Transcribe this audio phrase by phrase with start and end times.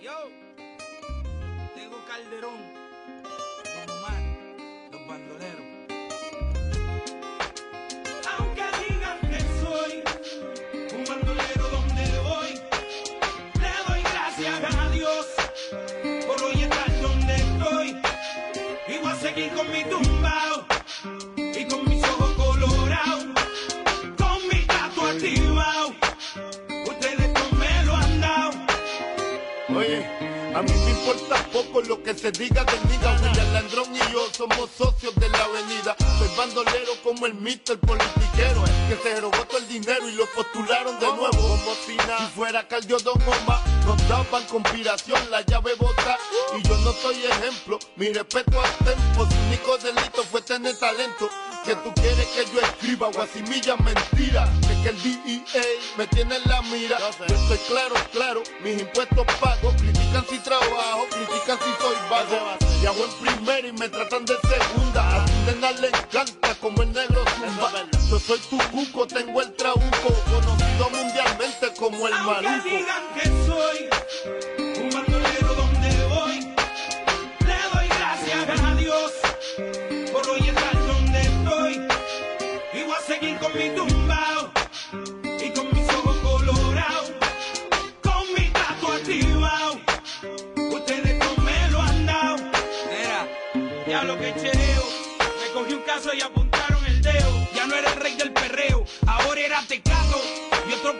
[0.00, 0.12] Yo,
[1.74, 2.60] Tego Calderón,
[3.64, 4.22] Don Omar,
[4.92, 5.66] los bandoleros.
[8.38, 10.04] Aunque digan que soy
[10.96, 12.54] un bandolero donde voy,
[13.60, 15.26] le doy gracias a Dios
[16.28, 17.96] por hoy estar donde estoy.
[18.86, 20.17] Y voy a seguir con mi tumbao
[31.08, 33.18] importa poco lo que se diga del niga.
[33.22, 35.96] William Landrón y yo somos socios de la avenida.
[36.18, 38.64] Soy bandolero como el mito, el politiquero.
[38.88, 41.30] Que se robó todo el dinero y lo postularon de nuevo.
[41.30, 42.18] Como si nada.
[42.18, 46.18] Si fuera Caldio Don Omar, nos daban conspiración, la llave bota.
[46.58, 47.78] Y yo no soy ejemplo.
[47.96, 49.26] Mi respeto al tempo.
[49.26, 51.28] Su único delito fue tener talento.
[51.64, 54.48] Que tú quieres que yo escriba guasimilla mentira.
[54.70, 55.64] Es que el DEA
[55.96, 56.98] me tiene en la mira.
[56.98, 59.72] Yo estoy claro, claro, mis impuestos pago.
[60.08, 62.56] Critican si trabajo, critican si soy vago.
[62.82, 65.16] Y hago en primera y me tratan de segunda.
[65.16, 67.72] A tu nena le encanta como el negro zumba.
[68.08, 70.14] Yo soy tu cuco, tengo el trabuco.
[70.30, 72.64] Conocido mundialmente como el maluco.
[72.64, 73.97] digan que soy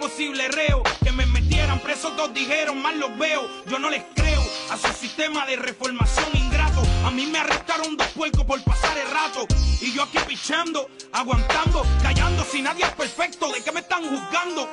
[0.08, 0.82] posible reo.
[1.04, 3.48] Que me metieran preso, todos dijeron, mal los veo.
[3.66, 6.82] Yo no les creo a su sistema de reformación ingrato.
[7.04, 9.46] A mí me arrestaron dos puercos por pasar el rato.
[9.80, 12.44] Y yo aquí pichando, aguantando, callando.
[12.44, 14.68] Si nadie es perfecto, ¿de qué me están juzgando?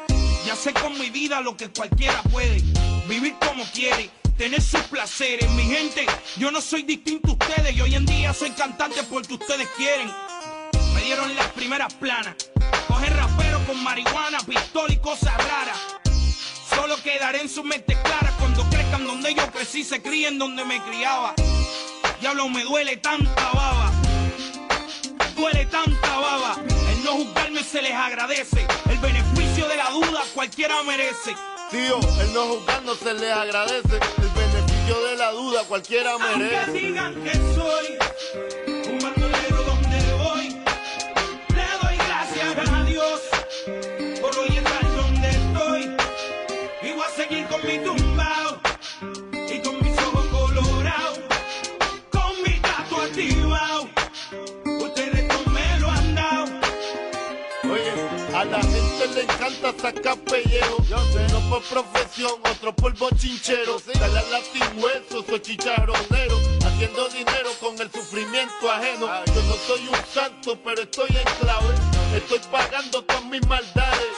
[0.45, 2.61] Ya sé con mi vida lo que cualquiera puede.
[3.08, 5.50] Vivir como quiere tener sus placeres.
[5.52, 6.06] Mi gente,
[6.38, 10.09] yo no soy distinto a ustedes y hoy en día soy cantante porque ustedes quieren.
[10.94, 12.35] Me dieron las primeras planas.
[12.88, 15.78] Coger rapero con marihuana, pistola y cosas raras.
[16.70, 20.81] Solo quedaré en su mente clara cuando crezcan donde yo crecí, se críen donde me
[20.84, 21.34] criaba.
[22.20, 23.92] Diablo, me duele tanta baba.
[25.36, 26.56] Duele tanta baba.
[26.90, 28.66] El no juzgarme se les agradece.
[28.90, 31.36] El beneficio de la duda cualquiera merece.
[31.72, 34.00] Tío, el no juzgar no se les agradece.
[34.18, 36.72] El beneficio de la duda cualquiera Aunque merece.
[36.72, 38.65] digan que soy
[47.66, 48.59] mi tumbao
[49.34, 51.20] y con mis ojos colorados,
[52.12, 53.90] con mi gato activado.
[54.81, 56.46] Ustedes no me lo han dado.
[57.64, 57.92] Oye,
[58.36, 60.78] a la gente le encanta sacar pellejo.
[61.30, 63.82] Uno por profesión, otro por bochinchero.
[63.94, 66.38] Dale al latín hueso, soy chicharronero.
[66.66, 69.08] Haciendo dinero con el sufrimiento ajeno.
[69.28, 71.74] Yo no soy un santo, pero estoy en clave.
[72.16, 74.14] Estoy pagando todas mis maldades.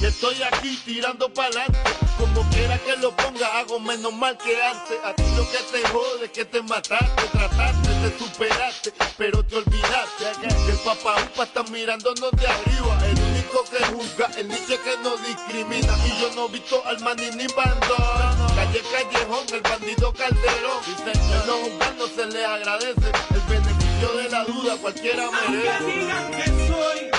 [0.00, 1.78] Y estoy aquí tirando pa'lante.
[2.22, 4.96] Como quiera que lo ponga, hago menos mal que antes.
[5.04, 10.26] A ti lo que te jode que te mataste, trataste, te superaste, pero te olvidaste.
[10.40, 12.98] Que el papá upa está mirándonos de arriba.
[13.10, 15.92] El único que juzga, el nicho que no discrimina.
[16.06, 18.54] Y yo no he visto al maní ni bandón.
[18.54, 20.80] Calle Callejón, el bandido Calderón.
[21.04, 23.08] El no juzgar no se le agradece.
[23.34, 25.84] El beneficio de la duda cualquiera Aunque merece.
[25.86, 27.10] digan que soy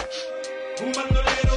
[0.88, 1.53] un bandolero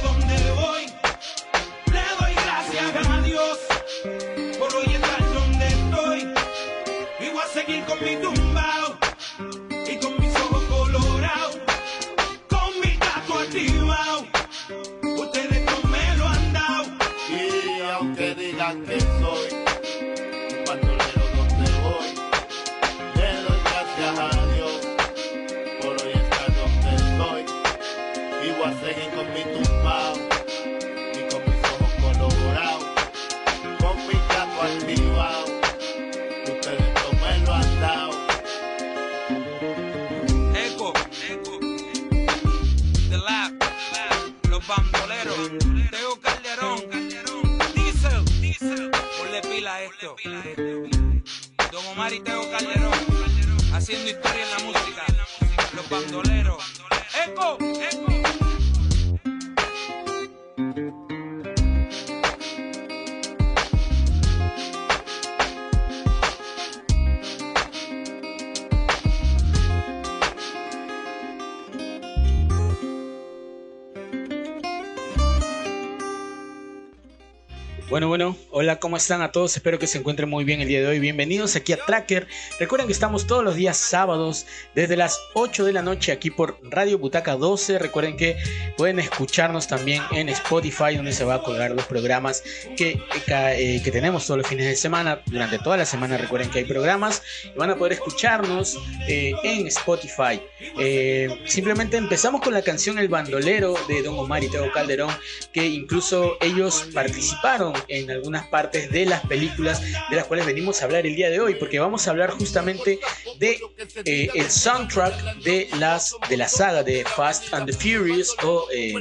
[78.79, 79.55] ¿cómo están a todos?
[79.55, 80.99] Espero que se encuentren muy bien el día de hoy.
[80.99, 82.27] Bienvenidos aquí a Tracker.
[82.59, 84.45] Recuerden que estamos todos los días sábados
[84.75, 87.79] desde las 8 de la noche aquí por Radio Butaca 12.
[87.79, 88.37] Recuerden que
[88.77, 92.43] pueden escucharnos también en Spotify donde se va a colgar los programas
[92.75, 95.21] que, eh, que tenemos todos los fines de semana.
[95.25, 98.77] Durante toda la semana recuerden que hay programas y van a poder escucharnos
[99.07, 100.41] eh, en Spotify.
[100.79, 105.11] Eh, simplemente empezamos con la canción El Bandolero de Don Omar y Teo Calderón
[105.51, 110.85] que incluso ellos participaron en algunas partes de las películas de las cuales venimos a
[110.85, 112.99] hablar el día de hoy, porque vamos a hablar justamente
[113.39, 113.59] de
[114.05, 118.93] eh, el soundtrack de las de la saga de Fast and the Furious o eh,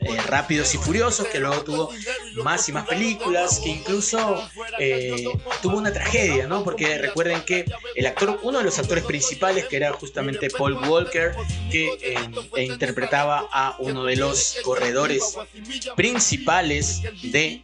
[0.00, 1.90] eh, Rápidos y Furiosos, que luego tuvo
[2.42, 4.48] más y más películas, que incluso
[5.62, 6.64] tuvo una tragedia, ¿no?
[6.64, 7.64] Porque recuerden que
[7.94, 11.34] el actor, uno de los actores principales, que era justamente Paul Walker,
[11.70, 12.16] que
[12.56, 15.36] interpretaba a uno de los corredores
[15.96, 17.62] principales de,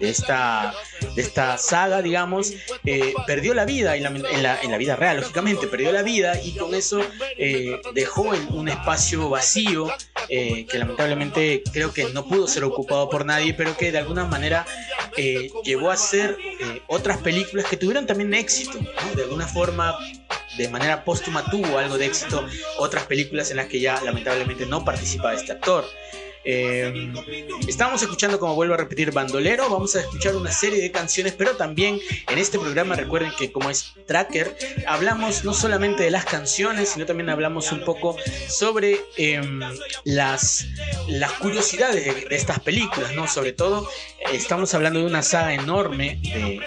[0.00, 0.57] esta,
[1.14, 2.52] de esta saga, digamos,
[2.84, 6.56] eh, perdió la vida en la, en, la, vida real, lógicamente, perdió la vida y
[6.56, 7.00] con eso
[7.36, 9.88] eh, dejó un espacio vacío
[10.28, 14.24] eh, que lamentablemente creo que no pudo ser ocupado por nadie, pero que de alguna
[14.24, 14.66] manera
[15.64, 16.36] llevó a ser
[16.86, 18.78] otras películas que tuvieron también éxito,
[19.16, 19.98] de alguna forma
[20.56, 22.46] de manera póstuma tuvo algo de éxito
[22.78, 25.84] otras películas en las que ya lamentablemente no participaba este actor.
[26.44, 27.12] Eh,
[27.66, 29.68] estamos escuchando, como vuelvo a repetir, Bandolero.
[29.68, 33.70] Vamos a escuchar una serie de canciones, pero también en este programa recuerden que como
[33.70, 34.56] es Tracker,
[34.86, 38.16] hablamos no solamente de las canciones, sino también hablamos un poco
[38.48, 39.60] sobre em,
[40.04, 40.66] las,
[41.08, 43.28] las curiosidades de, estas películas, ¿no?
[43.28, 43.88] Sobre todo,
[44.32, 46.60] estamos hablando de una saga enorme de,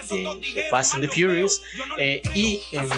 [0.70, 1.62] Fast and the Furious
[1.98, 2.88] eh, y em,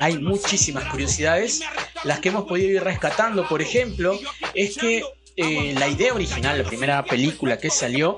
[0.00, 1.60] hay muchísimas curiosidades.
[2.04, 4.18] Las que hemos podido ir rescatando, por ejemplo,
[4.54, 5.04] es que
[5.36, 8.16] eh, la idea original, la primera película que salió,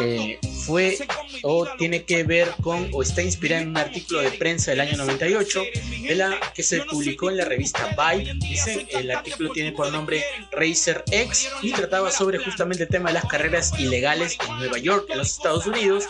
[0.00, 0.98] eh, fue
[1.42, 4.96] o tiene que ver con o está inspirada en un artículo de prensa del año
[4.96, 5.62] 98
[6.08, 8.34] de la que se publicó en la revista Vibe.
[8.40, 13.14] Dice, el artículo tiene por nombre Racer X y trataba sobre justamente el tema de
[13.14, 16.04] las carreras ilegales en Nueva York, en los Estados Unidos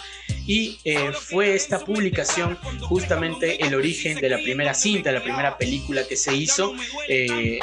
[0.46, 6.06] y eh, fue esta publicación justamente el origen de la primera cinta, la primera película
[6.06, 6.72] que se hizo,
[7.08, 7.58] eh,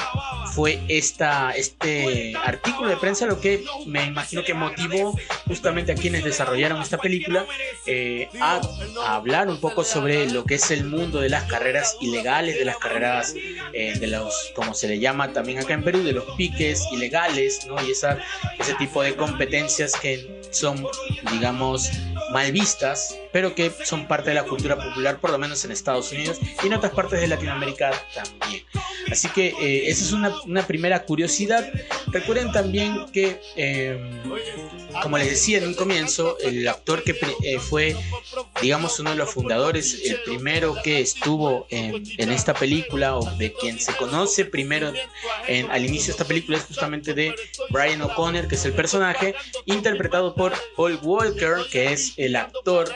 [0.53, 6.23] fue esta, este artículo de prensa lo que me imagino que motivó justamente a quienes
[6.23, 7.45] desarrollaron esta película
[7.85, 8.61] eh, a,
[9.07, 12.77] hablar un poco sobre lo que es el mundo de las carreras ilegales, de las
[12.77, 17.65] carreras de los, como se le llama también acá en Perú, de los piques ilegales,
[17.67, 17.75] ¿no?
[17.85, 18.17] Y esa,
[18.59, 20.85] ese tipo de competencias que son,
[21.31, 21.89] digamos,
[22.31, 26.11] mal vistas, pero que son parte de la cultura popular, por lo menos en Estados
[26.11, 28.63] Unidos y en otras partes de Latinoamérica también.
[29.11, 31.69] Así que eh, esa es una, primera curiosidad.
[32.07, 32.72] Recuerden también
[33.11, 34.21] que, em,
[35.01, 37.95] como les decía en un comienzo, el actor que eh, fue,
[38.61, 43.79] digamos, uno de los fundadores, el primero que estuvo en, esta película, o de quien
[43.79, 44.91] se conoce primero
[45.47, 47.35] en, al inicio de esta película, es justamente de
[47.69, 49.35] Brian O'Connor, que es el personaje,
[49.65, 52.93] interpretado por Paul Walker, que es el actor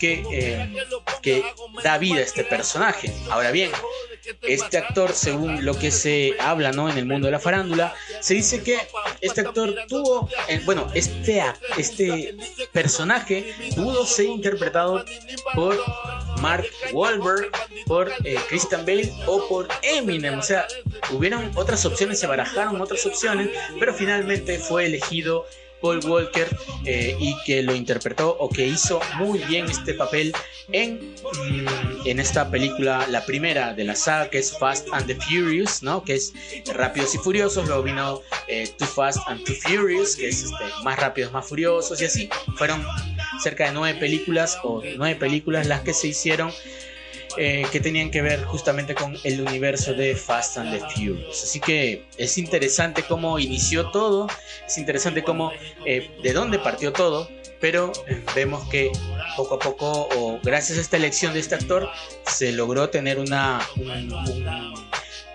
[0.00, 0.74] que, eh,
[1.20, 1.44] que
[1.82, 3.12] da vida a este personaje.
[3.30, 3.70] Ahora bien,
[4.42, 6.88] este actor, según lo que se habla ¿no?
[6.88, 8.78] en el mundo de la farándula, se dice que
[9.20, 11.42] este actor tuvo, eh, bueno, este,
[11.76, 12.36] este
[12.72, 15.04] personaje pudo ser interpretado
[15.54, 15.78] por
[16.40, 17.50] Mark Wahlberg,
[17.86, 20.38] por eh, Christian Bale o por Eminem.
[20.38, 20.66] O sea,
[21.10, 25.46] hubieron otras opciones, se barajaron otras opciones, pero finalmente fue elegido
[25.80, 26.48] Paul Walker
[26.84, 30.32] eh, y que lo interpretó o que hizo muy bien este papel
[30.72, 35.14] en, mm, en esta película, la primera de la saga que es Fast and the
[35.14, 36.04] Furious, ¿no?
[36.04, 36.32] que es
[36.74, 40.98] Rápidos y Furiosos, luego vino eh, Too Fast and Too Furious, que es este, más
[40.98, 42.30] rápidos, más furiosos y así.
[42.56, 42.84] Fueron
[43.42, 46.52] cerca de nueve películas o nueve películas las que se hicieron
[47.40, 51.44] eh, que tenían que ver justamente con el universo de Fast and the Furious.
[51.44, 54.26] Así que es interesante cómo inició todo,
[54.66, 55.52] es interesante cómo,
[55.86, 57.28] eh, de dónde partió todo,
[57.60, 58.90] pero eh, vemos que
[59.36, 61.88] poco a poco, o gracias a esta elección de este actor,
[62.26, 63.60] se logró tener una,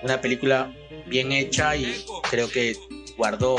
[0.01, 0.73] una película
[1.05, 2.75] bien hecha y creo que
[3.15, 3.55] guardó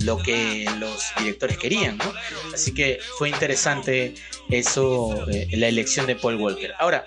[0.00, 2.12] lo que los directores querían, ¿no?
[2.52, 4.14] Así que fue interesante
[4.50, 6.74] eso, la elección de Paul Walker.
[6.78, 7.06] Ahora,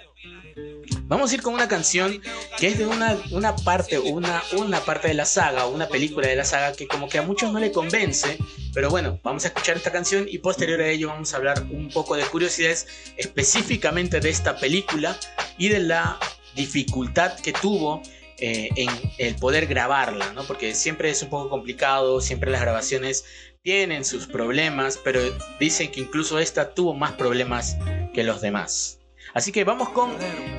[1.08, 2.22] Vamos a ir con una canción
[2.58, 6.74] que es de una, parte, una parte de la saga, una película de la saga
[6.74, 8.38] que como que a muchos no le convence,
[8.74, 11.90] pero bueno, vamos a escuchar esta canción y posterior a ello vamos a hablar un
[11.90, 15.18] poco de curiosidades específicamente de esta película
[15.58, 16.18] y de la
[16.56, 18.02] dificultad que tuvo
[18.40, 20.44] eh, en el poder grabarla, ¿no?
[20.44, 23.26] Porque siempre es un poco complicado, siempre las grabaciones
[23.62, 25.22] tienen sus problemas, pero
[25.60, 27.78] dicen que incluso esta tuvo más problemas
[28.14, 29.00] que los demás.
[29.34, 30.12] Así que vamos con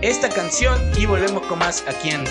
[0.02, 2.24] esta canción y volvemos con más aquí en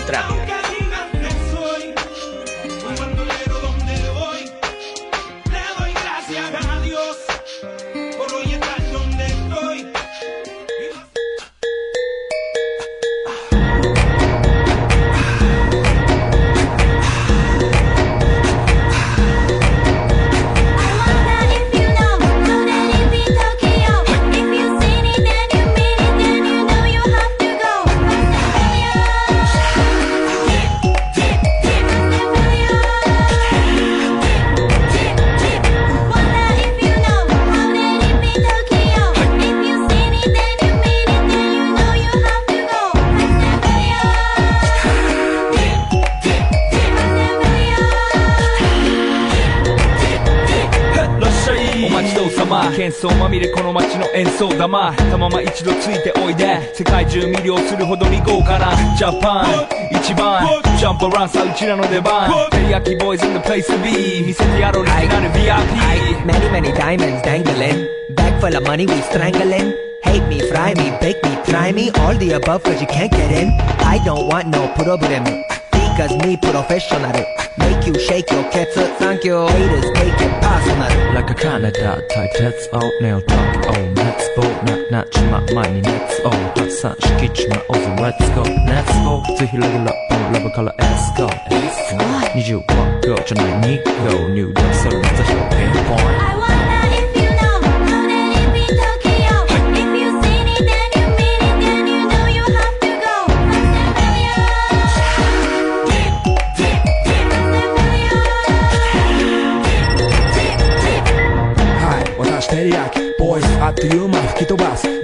[52.62, 52.84] Tracker.
[52.84, 60.46] 喧騒まみれこの街の演奏玉たまま一度ついておいで世界中魅了するほどに豪華なジャパン一番
[60.76, 68.86] ジャンプランさうちらの出番テリヤキボーイズ in the place to be 見せてやろうオリジナル VIP Many many diamonds dangling Bag full of money
[68.86, 72.86] we strangling Hate me, fry me, bake me, try me All the above cause you
[72.86, 75.53] can't get in I don't want no problem
[75.96, 77.12] Cause me professional.
[77.56, 79.46] Make you shake your cats Thank you.
[79.46, 81.14] Haters take it personal.
[81.14, 85.82] Like a Canada type That's out nail Talk Oh, Let's go Not not my money
[85.82, 89.22] Let's go oh, such kitsch, my 어서 Let's go Let's go.
[89.38, 91.98] 드힐러글 라폰 러브 컬러 Let's go Let's go.
[92.34, 96.83] 25거 전화 Go New York 서울 다시 pinpoint I wanna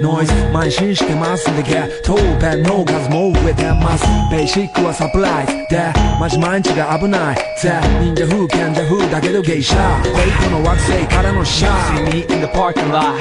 [0.00, 13.16] ノイズ慢心してますんでゲットペンの数も増えてますベーシックはサプライズでマジ毎日が危ないぜ忍者風賢者風だけど芸者ウェイトの惑星からのシャー See me in the parking lot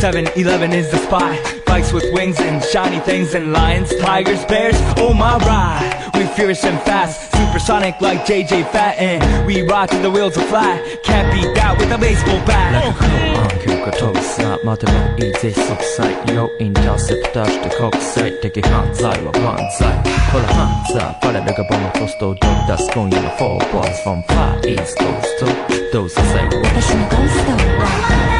[0.00, 1.36] 7-Eleven is the spot
[1.66, 6.64] Bikes with wings and shiny things and lions, tigers, bears, oh my ride We fierce
[6.64, 11.54] and fast, supersonic like JJ Fatten We rock till the wheels are flat Can't beat
[11.54, 12.94] that with a baseball bat
[13.64, 19.88] 今日が飛ぶさ待てばいいぜ即歳要インターセプターして国際的犯罪は万歳
[20.30, 28.39] これ犯罪バレるがボムトストを取り出す今夜の4 boys from Far East Coast どうさせ私のゴース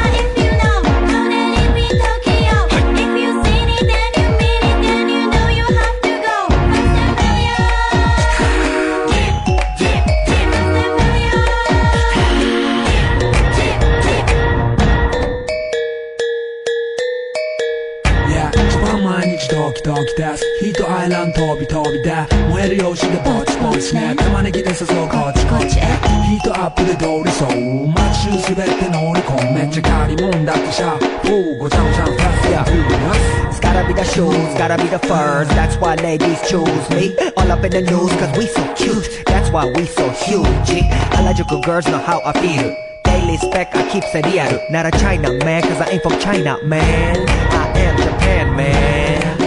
[33.48, 35.48] It's gotta be the shoes, gotta be the furs.
[35.48, 37.14] That's why ladies choose me.
[37.36, 39.22] All up in the news cause we so cute.
[39.26, 40.82] That's why we so huge.
[41.12, 42.74] Eligible girls know how I feel.
[43.04, 47.28] Daily spec I keep it Not a China man cause I ain't from China man.
[47.28, 49.38] I am Japan man.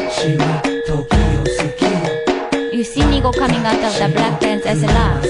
[2.72, 5.25] You see Nigo coming out of the black pants as a laugh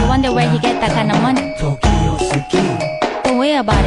[0.00, 2.91] You wonder where he get that kind of money.
[3.42, 3.78] 燃え暴れ。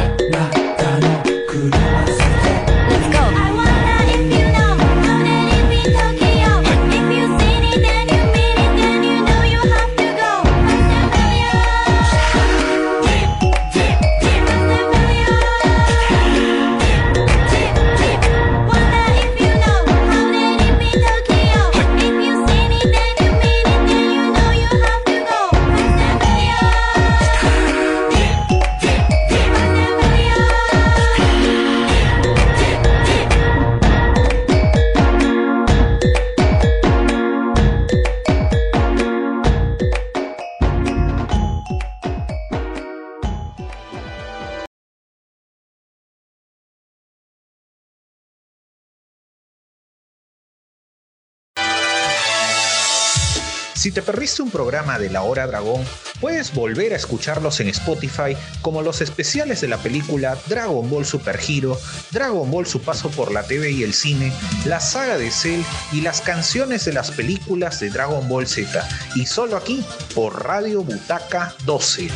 [53.76, 55.84] Si te perdiste un programa de La Hora Dragón,
[56.18, 61.38] puedes volver a escucharlos en Spotify como los especiales de la película Dragon Ball Super
[61.46, 61.78] Hero,
[62.10, 64.32] Dragon Ball Su Paso por la TV y el cine,
[64.64, 65.60] la saga de Cell
[65.92, 68.88] y las canciones de las películas de Dragon Ball Z.
[69.14, 72.08] Y solo aquí, por Radio Butaca 12.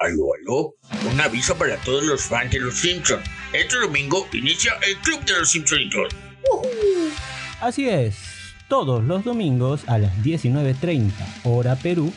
[0.00, 0.81] Aló, aló
[1.12, 3.22] un aviso para todos los fans de Los Simpsons.
[3.52, 6.14] Este domingo inicia el Club de los Simpsonitos.
[7.60, 8.16] Así es,
[8.68, 11.12] todos los domingos a las 19.30
[11.44, 12.12] hora Perú,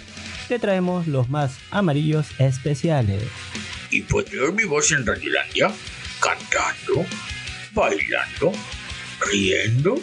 [0.48, 3.24] te traemos los más amarillos especiales.
[3.92, 5.72] Y podré oír mi voz en Radiolandia,
[6.22, 7.06] cantando,
[7.74, 8.54] bailando,
[9.30, 9.96] riendo,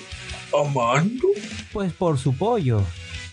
[0.53, 1.29] amando.
[1.73, 2.85] Pues por su pollo,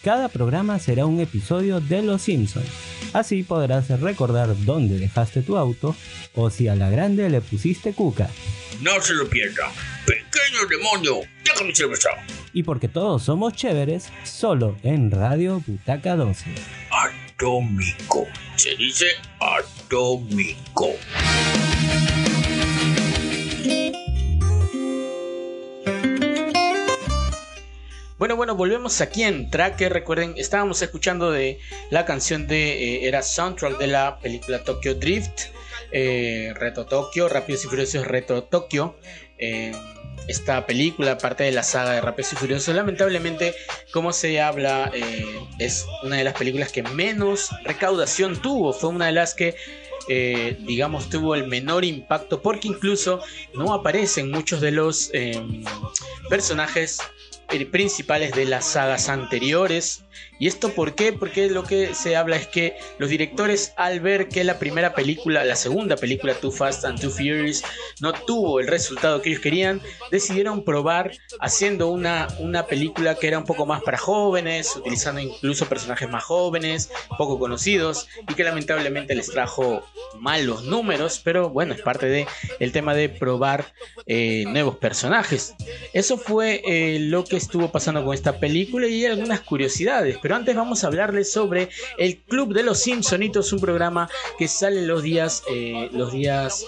[0.03, 2.67] cada programa será un episodio de Los Simpsons.
[3.13, 5.95] Así podrás recordar dónde dejaste tu auto
[6.35, 8.29] o si a la grande le pusiste cuca.
[8.81, 9.71] No se lo pierda.
[10.05, 12.09] Pequeño demonio, déjame cerveza.
[12.53, 16.45] Y porque todos somos chéveres, solo en Radio Butaca 12.
[16.91, 18.27] Atómico.
[18.55, 19.07] Se dice
[19.39, 20.95] atómico.
[28.19, 29.93] Bueno, bueno, volvemos aquí en Tracker.
[29.93, 31.57] Recuerden, estábamos escuchando de
[31.89, 32.97] la canción de.
[32.97, 35.43] eh, era soundtrack de la película Tokyo Drift.
[35.93, 38.97] eh, Reto Tokyo, Rápidos y Furiosos Reto Tokyo.
[39.37, 39.71] eh,
[40.27, 43.55] esta película, parte de la saga de Rápidos y Furiosos, lamentablemente,
[43.93, 45.25] como se habla, eh,
[45.57, 48.73] es una de las películas que menos recaudación tuvo.
[48.73, 49.55] Fue una de las que
[50.65, 53.21] digamos, tuvo el menor impacto porque incluso
[53.53, 55.11] no aparecen muchos de los
[56.29, 56.97] personajes
[57.71, 60.03] principales de las sagas anteriores.
[60.39, 61.11] ¿Y esto por qué?
[61.11, 65.43] Porque lo que se habla es que los directores al ver que la primera película,
[65.43, 67.63] la segunda película Too Fast and Too Furious
[67.99, 73.37] no tuvo el resultado que ellos querían, decidieron probar haciendo una, una película que era
[73.37, 79.15] un poco más para jóvenes, utilizando incluso personajes más jóvenes, poco conocidos y que lamentablemente
[79.15, 79.83] les trajo
[80.19, 82.27] malos números, pero bueno, es parte de
[82.59, 83.73] el tema de probar
[84.05, 85.55] eh, nuevos personajes.
[85.93, 90.17] Eso fue eh, lo que estuvo pasando con esta película y algunas curiosidades.
[90.21, 94.85] Pero antes vamos a hablarles sobre el Club de los Simpsonitos, un programa que sale
[94.85, 96.65] los días, eh, los días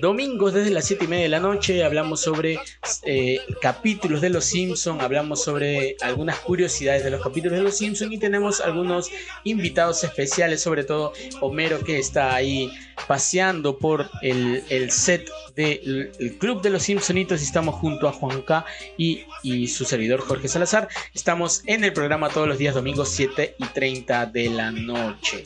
[0.00, 1.84] domingos desde las 7 y media de la noche.
[1.84, 2.58] Hablamos sobre
[3.04, 8.12] eh, capítulos de los Simpsons, hablamos sobre algunas curiosidades de los capítulos de los Simpsons
[8.12, 9.10] y tenemos algunos
[9.44, 12.70] invitados especiales, sobre todo Homero que está ahí
[13.06, 18.12] paseando por el, el set del el Club de los Simpsonitos y estamos junto a
[18.12, 18.64] Juan K
[18.96, 20.88] y, y su servidor Jorge Salazar.
[21.14, 25.44] Estamos en el programa todos los días domingos 7 y 30 de la noche.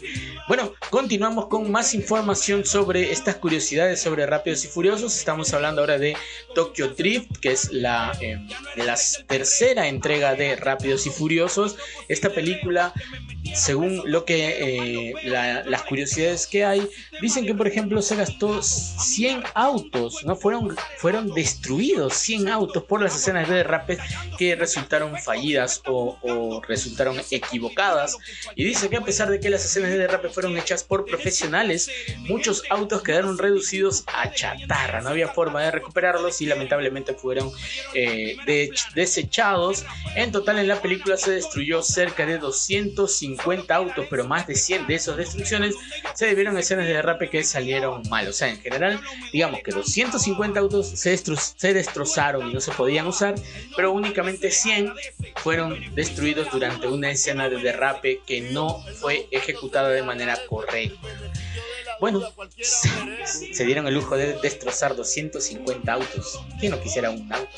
[0.48, 5.16] Bueno, continuamos con más información sobre estas curiosidades Rápidos y Furiosos.
[5.16, 6.16] Estamos hablando ahora de
[6.54, 8.38] Tokyo Drift, que es la, eh,
[8.76, 11.76] la tercera entrega de Rápidos y Furiosos.
[12.08, 12.92] Esta película,
[13.55, 16.88] según lo que eh, la- las curiosidades que hay,
[17.20, 23.03] dicen que por ejemplo se gastó 100 autos, no fueron fueron destruidos 100 autos por
[23.03, 23.98] las escenas de derrape
[24.38, 28.16] que resultaron fallidas o, resultaron equivocadas.
[28.55, 31.90] Y dice que a pesar de que las escenas de derrape fueron hechas por profesionales,
[32.29, 35.00] muchos autos quedaron reducidos a chatarra.
[35.00, 37.50] No había forma de recuperarlos y lamentablemente fueron
[37.94, 39.85] eh, de- desechados.
[40.14, 43.29] En total en la película se destruyó cerca de 250
[43.68, 45.74] autos, pero más de 100 de esas destrucciones
[46.14, 48.28] se debieron a escenas de derrape que salieron mal.
[48.28, 49.00] O sea, en general,
[49.32, 53.34] digamos que 250 autos se, se destrozaron y no se podían usar,
[53.76, 54.92] pero únicamente 100
[55.36, 61.08] fueron destruidos durante una escena de derrape que no fue ejecutada de manera correcta.
[62.00, 62.22] Bueno,
[62.58, 66.40] se, se dieron el lujo de destrozar 250 autos.
[66.58, 67.48] ¿Quién no quisiera un auto?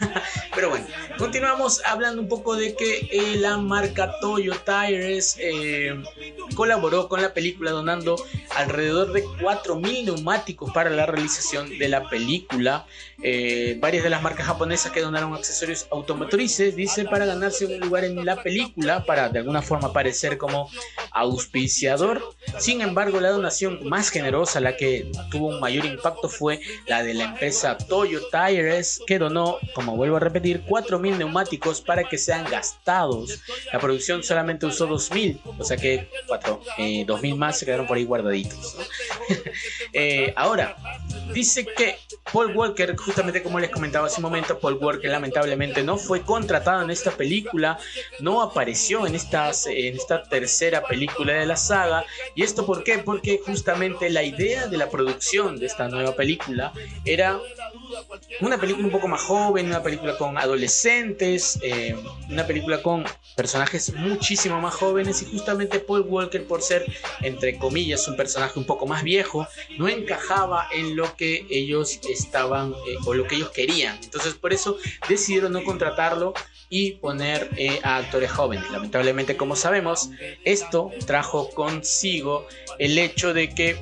[0.54, 0.86] Pero bueno,
[1.18, 5.94] continuamos hablando un poco de que eh, la marca Toyo Tires eh,
[6.54, 8.16] colaboró con la película donando
[8.54, 12.86] alrededor de 4.000 neumáticos para la realización de la película.
[13.22, 18.04] Eh, varias de las marcas japonesas que donaron accesorios automotrices, dice, para ganarse un lugar
[18.04, 20.70] en la película, para de alguna forma parecer como
[21.12, 22.22] auspiciador.
[22.58, 27.14] Sin embargo, la donación más generosa, la que tuvo un mayor impacto, fue la de
[27.14, 32.44] la empresa Toyo Tires, que donó, como vuelvo a repetir, 4.000 neumáticos para que sean
[32.50, 33.40] gastados.
[33.72, 37.96] La producción solamente usó 2.000, o sea que 4, eh, 2.000 más se quedaron por
[37.96, 38.76] ahí guardaditos.
[39.92, 40.76] Eh, ahora,
[41.32, 41.96] dice que
[42.30, 46.82] Paul Walker, justamente como les comentaba hace un momento, Paul Walker lamentablemente no fue contratado
[46.82, 47.78] en esta película,
[48.20, 52.04] no apareció en, estas, en esta tercera película de la saga.
[52.34, 52.98] ¿Y esto por qué?
[52.98, 56.72] Porque justamente la idea de la producción de esta nueva película
[57.04, 57.38] era
[58.40, 61.96] una película un poco más joven, una película con adolescentes, eh,
[62.28, 66.84] una película con personajes muchísimo más jóvenes y justamente Paul Walker por ser,
[67.20, 69.46] entre comillas, un personaje un poco más viejo,
[69.78, 73.98] no encajaba en lo que ellos estaban eh, o lo que ellos querían.
[74.02, 74.76] Entonces por eso
[75.08, 76.34] decidieron no contratarlo
[76.68, 78.70] y poner eh, a actores jóvenes.
[78.70, 80.10] Lamentablemente, como sabemos,
[80.44, 82.46] esto trajo consigo
[82.78, 83.76] el hecho de que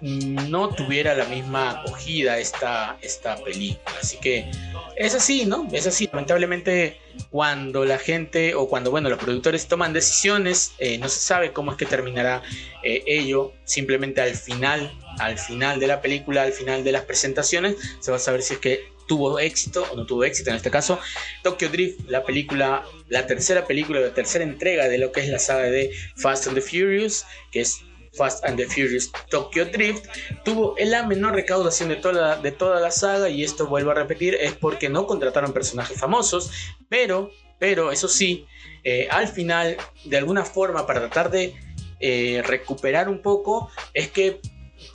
[0.00, 3.96] no tuviera la misma acogida esta, esta película.
[4.00, 4.50] Así que
[4.96, 5.68] es así, ¿no?
[5.72, 6.08] Es así.
[6.12, 6.98] Lamentablemente,
[7.30, 11.72] cuando la gente o cuando, bueno, los productores toman decisiones, eh, no se sabe cómo
[11.72, 12.42] es que terminará
[12.82, 13.52] eh, ello.
[13.64, 18.16] Simplemente al final, al final de la película, al final de las presentaciones, se va
[18.16, 20.50] a saber si es que tuvo éxito o no tuvo éxito.
[20.50, 21.00] En este caso,
[21.42, 25.40] Tokyo Drift, la película, la tercera película, la tercera entrega de lo que es la
[25.40, 27.80] saga de Fast and the Furious, que es
[28.12, 30.06] Fast and the Furious Tokyo Drift
[30.44, 34.34] tuvo la menor recaudación de toda, de toda la saga y esto vuelvo a repetir
[34.34, 36.50] es porque no contrataron personajes famosos
[36.88, 38.46] pero pero eso sí
[38.82, 41.54] eh, al final de alguna forma para tratar de
[42.00, 44.40] eh, recuperar un poco es que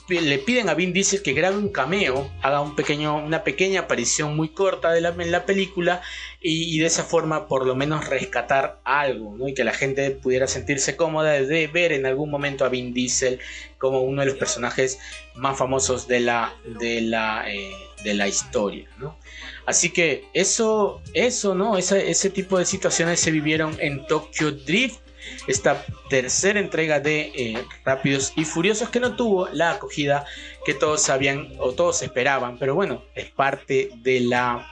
[0.08, 4.36] le piden a Vin Diesel que grabe un cameo, haga un pequeño, una pequeña aparición
[4.36, 6.02] muy corta de la, en la película
[6.40, 9.48] y, de esa forma por lo menos rescatar algo ¿no?
[9.48, 13.40] y que la gente pudiera sentirse cómoda de ver en algún momento a Vin Diesel
[13.78, 14.98] como uno de los personajes
[15.34, 17.72] más famosos de la, de la, eh,
[18.04, 18.88] de la historia.
[18.98, 19.18] ¿no?
[19.66, 21.76] Así que eso, eso, ¿no?
[21.76, 25.05] Ese tipo de situaciones se vivieron en Tokyo Drift
[25.46, 30.24] esta tercera entrega de eh, Rápidos y Furiosos que no tuvo la acogida
[30.64, 34.66] que todos sabían o todos esperaban, pero bueno, es parte de la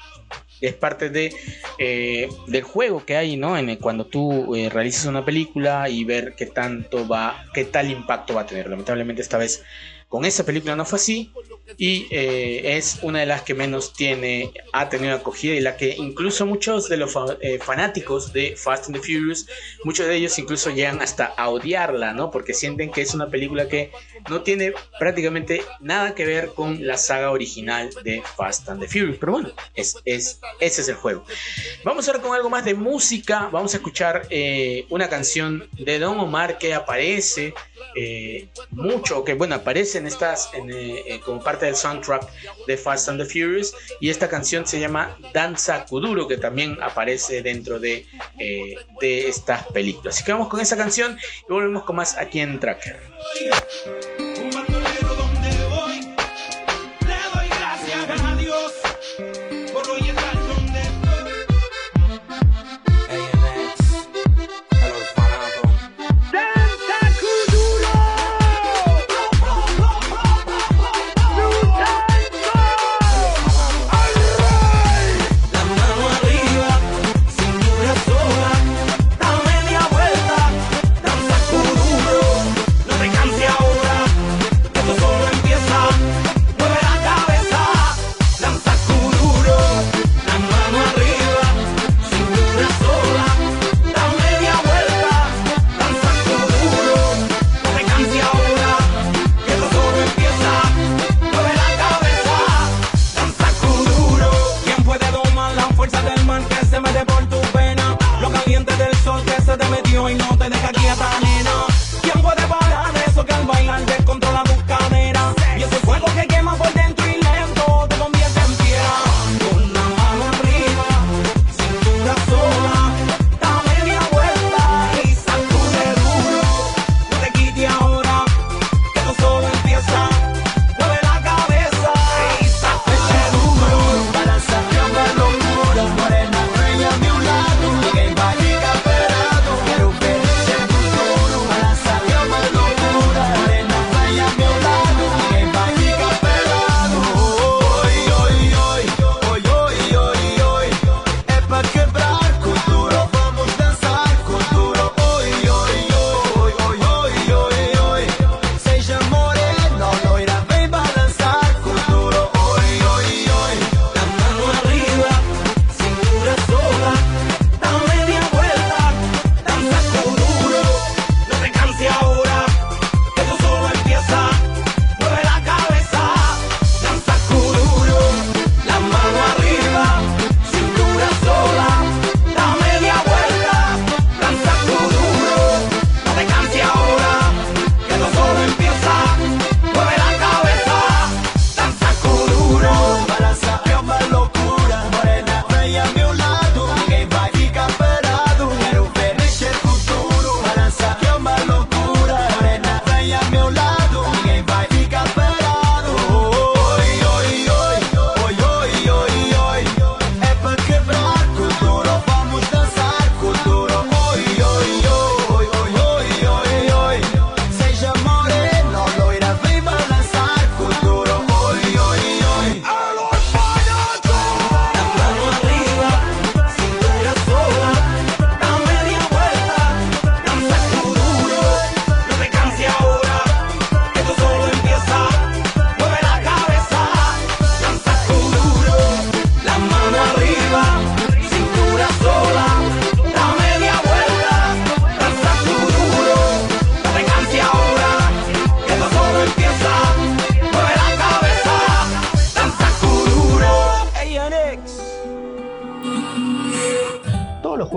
[0.60, 1.34] es parte de
[1.78, 3.56] eh, del juego que hay, ¿no?
[3.58, 7.90] En el- cuando tú eh, realizas una película y ver qué tanto va, qué tal
[7.90, 8.68] impacto va a tener.
[8.68, 9.62] Lamentablemente esta vez
[10.08, 11.30] con esa película no fue así
[11.77, 15.94] y eh, es una de las que menos tiene ha tenido acogida y la que
[15.96, 19.46] incluso muchos de los eh, fanáticos de Fast and the Furious
[19.83, 23.68] muchos de ellos incluso llegan hasta a odiarla no porque sienten que es una película
[23.68, 23.90] que
[24.29, 29.16] no tiene prácticamente nada que ver con la saga original de Fast and the Furious.
[29.18, 31.24] Pero bueno es, es ese es el juego.
[31.85, 33.48] Vamos ahora con algo más de música.
[33.53, 37.55] Vamos a escuchar eh, una canción de Don Omar que aparece
[38.70, 42.26] mucho, que bueno, aparece en estas en, como parte del soundtrack
[42.66, 47.42] de Fast and the Furious y esta canción se llama Danza Kuduro que también aparece
[47.42, 48.06] dentro de,
[48.38, 50.14] eh, de estas películas.
[50.14, 53.00] Así que vamos con esa canción y volvemos con más aquí en Tracker.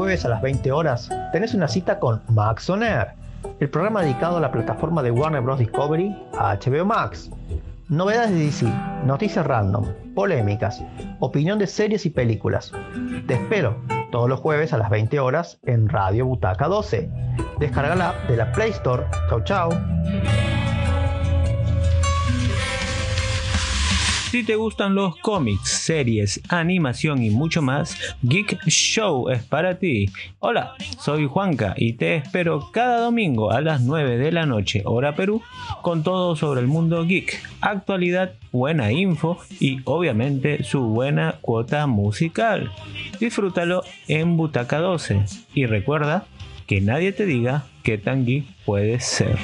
[0.07, 4.39] Jueves a las 20 horas tenés una cita con Max On el programa dedicado a
[4.39, 5.59] la plataforma de Warner Bros.
[5.59, 7.29] Discovery a HBO Max.
[7.89, 8.65] Novedades de DC,
[9.03, 10.81] noticias random, polémicas,
[11.19, 12.71] opinión de series y películas.
[13.27, 13.75] Te espero
[14.09, 17.11] todos los jueves a las 20 horas en Radio Butaca 12.
[17.59, 19.03] Descarga la de la Play Store.
[19.27, 19.69] Chau chau.
[24.29, 30.09] Si te gustan los cómics, series, animación y mucho más, Geek Show es para ti.
[30.39, 35.15] Hola, soy Juanca y te espero cada domingo a las 9 de la noche, hora
[35.15, 35.41] Perú,
[35.81, 42.73] con todo sobre el mundo geek, actualidad, buena info y obviamente su buena cuota musical.
[43.21, 46.25] Disfrútalo en Butaca 12 y recuerda
[46.65, 49.37] que nadie te diga qué tan geek puedes ser.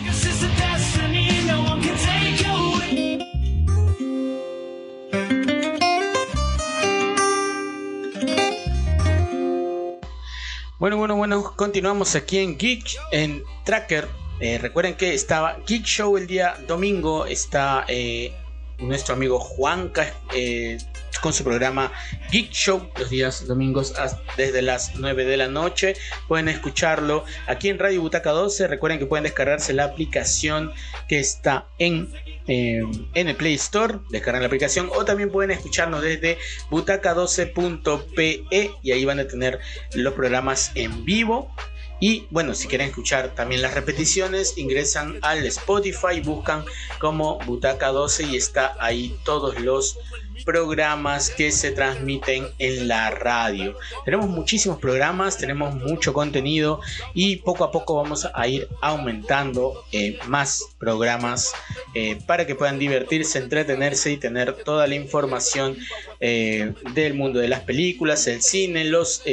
[10.83, 14.05] Bueno, bueno, bueno, continuamos aquí en Geek, en Tracker.
[14.41, 18.33] Eh, recuerden que estaba Geek Show el día domingo, está eh,
[18.79, 20.77] nuestro amigo Juanca eh,
[21.21, 21.93] con su programa
[22.31, 23.93] Geek Show los días domingos
[24.35, 25.95] desde las 9 de la noche.
[26.27, 28.67] Pueden escucharlo aquí en Radio Butaca 12.
[28.67, 30.73] Recuerden que pueden descargarse la aplicación
[31.07, 32.13] que está en,
[32.47, 32.81] eh,
[33.13, 33.99] en el Play Store.
[34.09, 36.37] Descargan la aplicación o también pueden escucharnos desde
[36.69, 39.59] butaca12.pe y ahí van a tener
[39.93, 41.53] los programas en vivo.
[41.99, 46.65] Y bueno, si quieren escuchar también las repeticiones, ingresan al Spotify, buscan
[46.99, 49.97] como Butaca 12 y está ahí todos los
[50.45, 53.77] programas que se transmiten en la radio.
[54.05, 56.79] Tenemos muchísimos programas, tenemos mucho contenido
[57.13, 61.53] y poco a poco vamos a ir aumentando eh, más programas
[61.93, 65.77] eh, para que puedan divertirse, entretenerse y tener toda la información
[66.19, 69.23] eh, del mundo de las películas, el cine, los,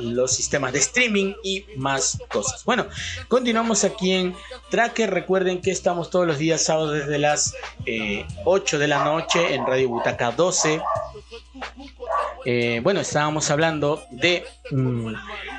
[0.00, 2.64] los sistemas de streaming y más cosas.
[2.64, 2.86] Bueno,
[3.28, 4.34] continuamos aquí en
[4.70, 5.10] Tracker.
[5.10, 7.54] Recuerden que estamos todos los días sábados desde las
[7.86, 10.80] eh, 8 de la noche en Radio Butaca 12.
[12.44, 15.12] Eh, bueno, estábamos hablando de, mm,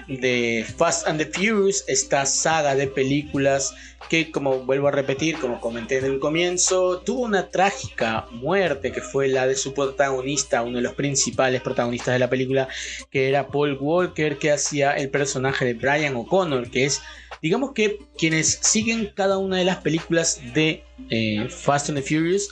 [0.07, 3.73] de Fast and the Furious, esta saga de películas
[4.09, 9.01] que, como vuelvo a repetir, como comenté en el comienzo, tuvo una trágica muerte que
[9.01, 12.69] fue la de su protagonista, uno de los principales protagonistas de la película,
[13.09, 17.01] que era Paul Walker, que hacía el personaje de Brian O'Connor, que es,
[17.41, 22.49] digamos que quienes siguen cada una de las películas de eh, Fast and the Furious,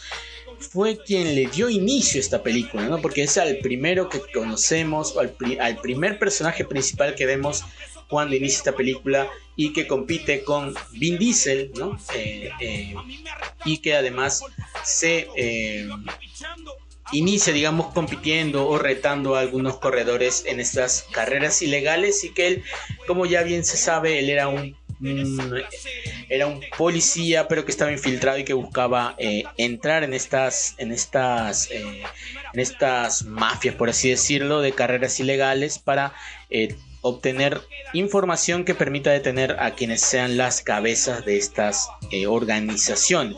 [0.71, 3.01] fue quien le dio inicio a esta película, ¿no?
[3.01, 7.63] Porque es al primero que conocemos, al, al primer personaje principal que vemos
[8.07, 11.97] cuando inicia esta película y que compite con Vin Diesel, ¿no?
[12.13, 12.95] Eh, eh,
[13.65, 14.41] y que además
[14.83, 15.87] se eh,
[17.11, 22.63] inicia, digamos, compitiendo o retando a algunos corredores en estas carreras ilegales y que él,
[23.07, 24.75] como ya bien se sabe, él era un-
[26.29, 30.91] era un policía pero que estaba infiltrado y que buscaba eh, entrar en estas en
[30.91, 32.03] estas eh,
[32.53, 36.13] en estas mafias por así decirlo de carreras ilegales para
[36.49, 37.61] eh, obtener
[37.93, 43.37] información que permita detener a quienes sean las cabezas de estas eh, organizaciones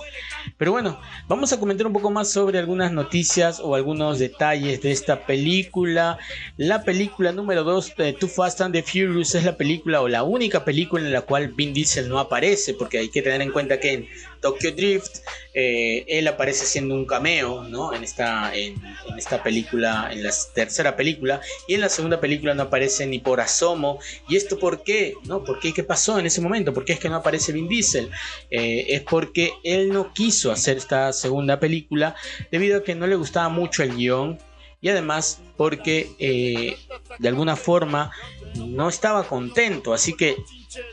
[0.57, 4.91] pero bueno, vamos a comentar un poco más sobre algunas noticias o algunos detalles de
[4.91, 6.17] esta película.
[6.57, 10.23] La película número 2 de Too Fast and the Furious es la película o la
[10.23, 13.79] única película en la cual Vin Diesel no aparece, porque hay que tener en cuenta
[13.79, 14.07] que en
[14.41, 15.17] Tokyo Drift
[15.53, 17.93] eh, él aparece siendo un cameo, ¿no?
[17.93, 18.75] En esta, en,
[19.09, 23.19] en esta película, en la tercera película, y en la segunda película no aparece ni
[23.19, 23.99] por asomo.
[24.27, 25.15] ¿Y esto por qué?
[25.23, 25.43] ¿No?
[25.43, 25.73] ¿Por qué?
[25.73, 26.73] ¿Qué pasó en ese momento?
[26.73, 28.11] ¿Por qué es que no aparece Vin Diesel?
[28.51, 32.15] Eh, es porque él no quiso hacer esta segunda película
[32.51, 34.37] debido a que no le gustaba mucho el guion
[34.81, 36.77] y además porque eh,
[37.17, 38.11] de alguna forma
[38.55, 39.93] no estaba contento.
[39.93, 40.37] Así que,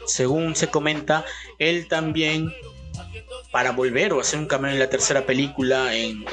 [0.06, 1.24] según se comenta,
[1.58, 2.52] él también
[3.50, 6.24] para volver o hacer un cameo en la tercera película en,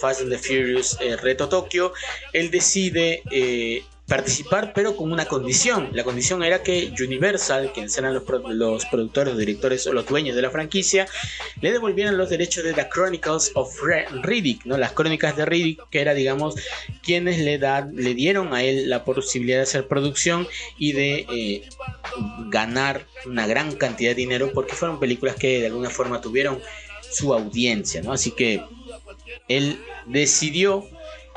[0.00, 1.92] Fast and the Furious eh, Reto Tokio,
[2.32, 5.88] él decide eh, participar pero con una condición.
[5.92, 10.34] La condición era que Universal, quienes eran los, pro- los productores, directores o los dueños
[10.34, 11.06] de la franquicia,
[11.62, 13.72] le devolvieran los derechos de The Chronicles of
[14.22, 14.76] Riddick, ¿no?
[14.76, 16.56] las crónicas de Riddick, que era digamos
[17.02, 20.46] quienes le, le dieron a él la posibilidad de hacer producción
[20.76, 21.68] y de eh,
[22.48, 26.60] ganar una gran cantidad de dinero porque fueron películas que de alguna forma tuvieron
[27.12, 28.12] su audiencia, ¿no?
[28.12, 28.62] Así que
[29.48, 30.84] él decidió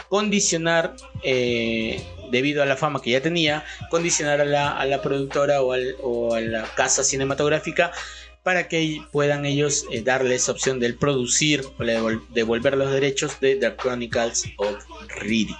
[0.09, 2.01] condicionar, eh,
[2.33, 5.95] debido a la fama que ya tenía, condicionar a la, a la productora o, al-
[6.03, 7.91] o a la casa cinematográfica
[8.43, 11.83] para que puedan ellos eh, darle esa opción del producir o
[12.33, 14.75] devolver los derechos de The Chronicles of
[15.21, 15.55] Riddick.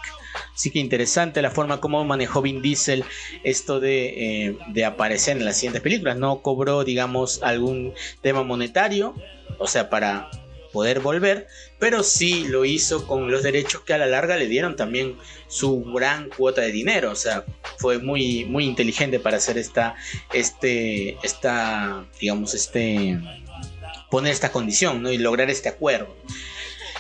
[0.54, 3.06] Así que interesante la forma como manejó Vin Diesel
[3.44, 6.18] esto de, eh, de aparecer en las siguientes películas.
[6.18, 9.16] No cobró, digamos, algún tema monetario,
[9.60, 10.30] o sea, para
[10.74, 11.48] poder volver,
[11.80, 15.84] pero sí lo hizo con los derechos que a la larga le dieron también su
[15.84, 17.46] gran cuota de dinero, o sea,
[17.78, 19.96] fue muy, muy inteligente para hacer esta,
[20.34, 23.20] este, esta, digamos, este,
[24.10, 25.12] poner esta condición, ¿no?
[25.12, 26.14] Y lograr este acuerdo.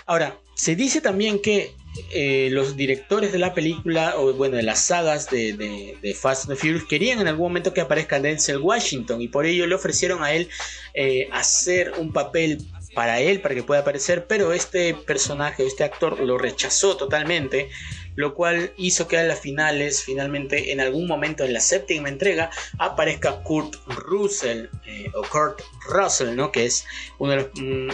[0.05, 1.73] Ahora, se dice también que
[2.11, 6.85] eh, los directores de la película, o bueno, de las sagas de, Fast and Furious,
[6.85, 10.49] querían en algún momento que aparezca Denzel Washington y por ello le ofrecieron a él
[10.93, 16.19] eh, hacer un papel para él, para que pueda aparecer, pero este personaje, este actor
[16.19, 17.69] lo rechazó totalmente,
[18.15, 22.51] lo cual hizo que a las finales, finalmente en algún momento en la séptima entrega,
[22.77, 26.51] aparezca Kurt Russell, eh, o Kurt Russell, ¿no?
[26.51, 26.85] que es
[27.17, 27.47] uno los-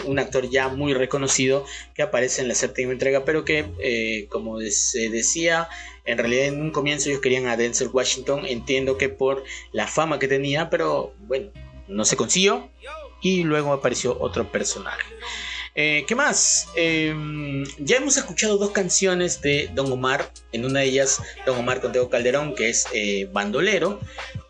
[0.04, 4.60] un, actor ya muy reconocido que aparece en la séptima entrega, pero que, eh, como
[4.60, 5.68] se decía,
[6.04, 10.18] en realidad en un comienzo ellos querían a Denzel Washington, entiendo que por la fama
[10.18, 11.50] que tenía, pero bueno,
[11.88, 12.69] no se consiguió
[13.20, 15.14] y luego apareció otro personaje.
[15.74, 16.68] Eh, ¿Qué más?
[16.74, 17.14] Eh,
[17.78, 20.32] ya hemos escuchado dos canciones de Don Omar.
[20.52, 24.00] En una de ellas, Don Omar con Tego Calderón, que es eh, Bandolero.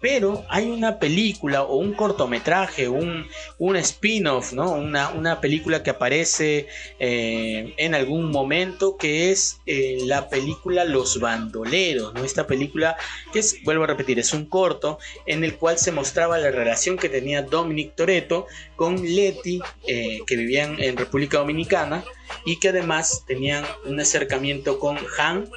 [0.00, 3.26] Pero hay una película o un cortometraje, un,
[3.58, 4.72] un spin-off, ¿no?
[4.72, 12.14] Una, una película que aparece eh, en algún momento, que es la película Los Bandoleros,
[12.14, 12.24] ¿no?
[12.24, 12.96] Esta película
[13.30, 16.96] que es, vuelvo a repetir, es un corto en el cual se mostraba la relación
[16.96, 18.46] que tenía Dominic Toretto
[18.80, 22.02] con Letty, eh, que vivían en República Dominicana
[22.46, 25.50] y que además tenían un acercamiento con Han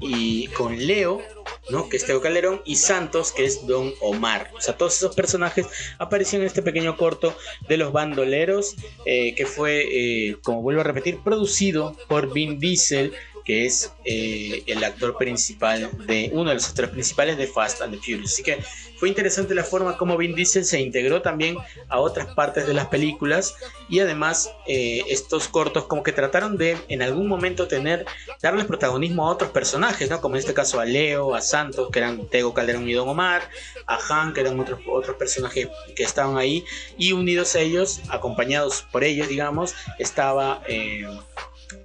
[0.00, 1.20] y con Leo,
[1.68, 1.90] ¿no?
[1.90, 4.50] que es Teo Calderón, y Santos, que es Don Omar.
[4.56, 5.66] O sea, todos esos personajes
[5.98, 7.36] aparecieron en este pequeño corto
[7.68, 9.84] de los bandoleros, eh, que fue,
[10.30, 13.12] eh, como vuelvo a repetir, producido por Vin Diesel,
[13.44, 17.94] que es eh, el actor principal de uno de los actores principales de Fast and
[17.94, 18.32] the Furious.
[18.32, 18.58] Así que
[18.96, 21.56] fue interesante la forma como Vin Diesel se integró también
[21.88, 23.54] a otras partes de las películas
[23.88, 28.06] y además eh, estos cortos como que trataron de en algún momento tener
[28.40, 30.20] darles protagonismo a otros personajes, ¿no?
[30.20, 33.42] Como en este caso a Leo, a Santos, que eran Tego Calderón y Don Omar,
[33.86, 36.64] a Han, que eran otros, otros personajes que estaban ahí
[36.96, 41.06] y unidos a ellos, acompañados por ellos, digamos, estaba eh,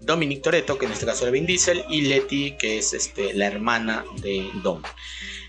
[0.01, 3.47] Dominic Toretto, que en este caso era Vin Diesel, y Letty, que es este, la
[3.47, 4.81] hermana de Dom.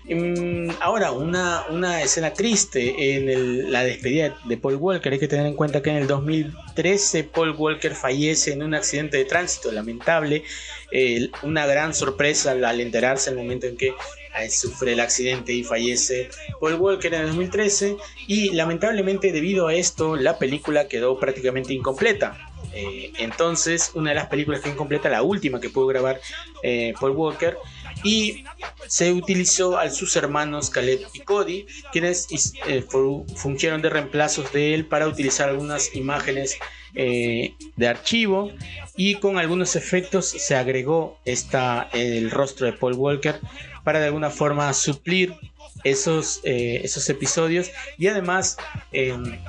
[0.05, 5.13] Mm, Ahora, una, escena triste en la despedida de Paul Walker.
[5.13, 9.17] Hay que tener en cuenta que en el 2013 Paul Walker fallece en un accidente
[9.17, 10.43] de tránsito lamentable.
[11.43, 13.93] Una gran sorpresa al, al enterarse el momento en que
[14.39, 17.97] eh, sufre el accidente y fallece Paul Walker en el 2013.
[18.27, 22.50] Y lamentablemente debido a esto la película quedó prácticamente incompleta.
[22.73, 26.19] Eh, entonces, una de las películas que incompleta, la última que pudo grabar
[26.63, 27.57] eh, Paul Walker,
[28.03, 28.45] y
[28.87, 32.27] se utilizó a sus hermanos Caleb y Cody, quienes
[32.67, 36.57] eh, fu- fungieron de reemplazos de él para utilizar algunas imágenes
[36.95, 38.51] eh, de archivo
[38.95, 43.39] y con algunos efectos se agregó esta, el rostro de Paul Walker
[43.83, 45.35] para de alguna forma suplir
[45.83, 48.57] esos, esos episodios y además
[48.91, 49.39] em,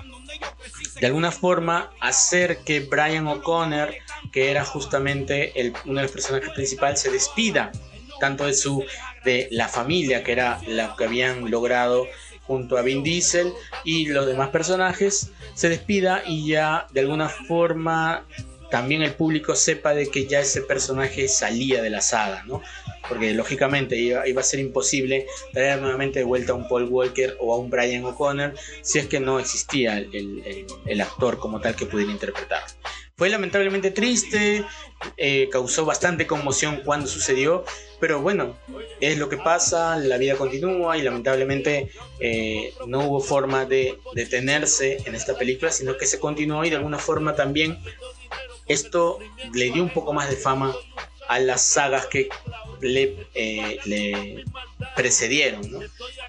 [1.00, 3.94] de alguna forma hacer que Brian O'Connor,
[4.32, 7.72] que era justamente el- uno de los personajes principales, se despida
[8.20, 8.84] tanto de su
[9.24, 12.06] de la familia, que era la que habían logrado
[12.46, 13.52] junto a Vin Diesel
[13.84, 18.24] y los demás personajes, se despida y ya de alguna forma
[18.70, 22.62] también el público sepa de que ya ese personaje salía de la saga, ¿no?
[23.08, 27.36] Porque lógicamente iba, iba a ser imposible traer nuevamente de vuelta a un Paul Walker
[27.40, 31.60] o a un Brian O'Connor si es que no existía el, el- el actor como
[31.60, 32.62] tal que pudiera interpretar.
[33.16, 34.64] Fue lamentablemente triste,
[35.16, 37.64] eh, causó bastante conmoción cuando sucedió,
[38.00, 38.56] pero bueno,
[39.00, 41.90] es lo que pasa, la vida continúa y lamentablemente
[42.20, 46.76] eh, no hubo forma de detenerse en esta película, sino que se continuó y de
[46.76, 47.78] alguna forma también
[48.66, 49.18] esto
[49.52, 50.74] le dio un poco más de fama
[51.28, 52.28] a las sagas que
[52.82, 54.44] le, eh, le
[54.94, 55.62] precedieron.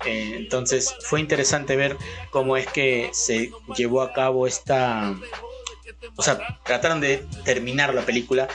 [0.06, 1.97] Eh, entonces fue interesante ver
[2.32, 5.16] cómo es que se llevó a cabo esta...
[6.16, 8.47] O sea, trataron de terminar la película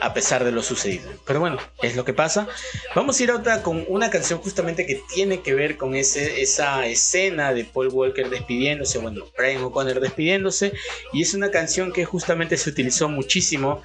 [0.00, 1.10] a pesar de lo sucedido.
[1.26, 2.48] Pero bueno, es lo que pasa.
[2.94, 6.40] Vamos a ir a otra con una canción justamente que tiene que ver con ese,
[6.40, 10.72] esa escena de Paul Walker despidiéndose, bueno, Brian O'Connor despidiéndose.
[11.12, 13.82] Y es una canción que justamente se utilizó muchísimo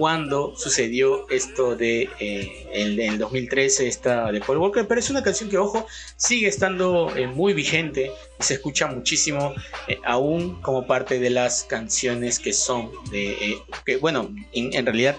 [0.00, 5.22] cuando sucedió esto de eh, el, el 2013 esta de Paul Walker pero es una
[5.22, 5.86] canción que ojo
[6.16, 9.52] sigue estando eh, muy vigente y se escucha muchísimo
[9.88, 14.86] eh, aún como parte de las canciones que son de eh, que bueno en, en
[14.86, 15.18] realidad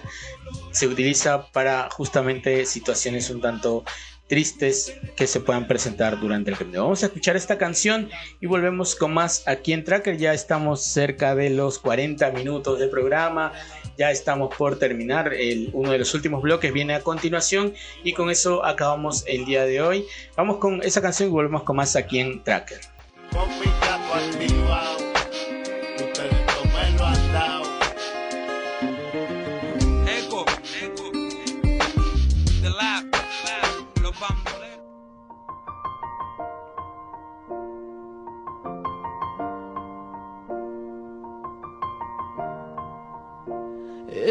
[0.72, 3.84] se utiliza para justamente situaciones un tanto
[4.32, 6.84] tristes que se puedan presentar durante el camino.
[6.84, 8.08] Vamos a escuchar esta canción
[8.40, 10.16] y volvemos con más aquí en Tracker.
[10.16, 13.52] Ya estamos cerca de los 40 minutos de programa.
[13.98, 15.32] Ya estamos por terminar.
[15.72, 19.82] Uno de los últimos bloques viene a continuación y con eso acabamos el día de
[19.82, 20.04] hoy.
[20.36, 22.80] Vamos con esa canción y volvemos con más aquí en Tracker.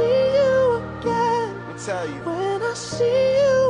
[0.00, 1.56] see you again.
[1.58, 2.20] Let me tell you.
[2.24, 3.69] When I see you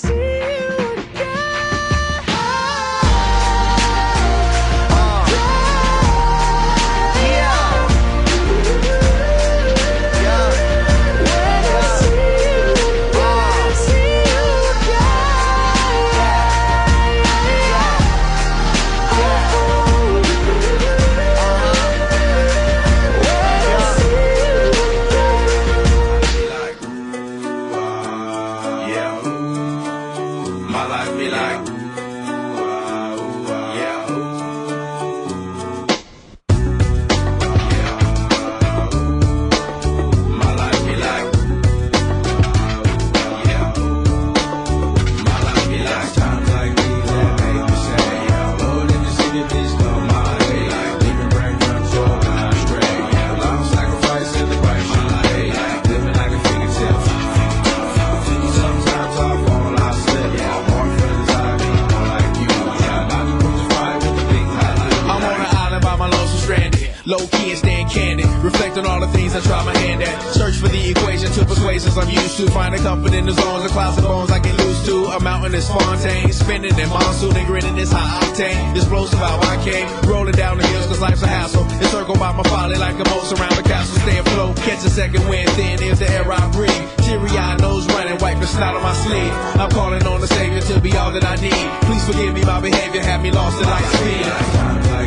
[75.71, 78.75] Fontaine, spinning in monsoon and grinning is high octane.
[78.75, 81.63] Explosive how I came, rolling down the hills cause life's a hassle.
[81.79, 84.57] Encircled by my folly like a moat around the castle, stay afloat.
[84.57, 86.89] Catch a second wind, thin is the air I breathe.
[87.05, 89.33] Teary eyed nose running, the snot on my sleeve.
[89.61, 91.69] I'm calling on the Savior to be all that I need.
[91.85, 93.85] Please forgive me, my behavior had me lost at light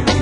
[0.09, 0.14] speed.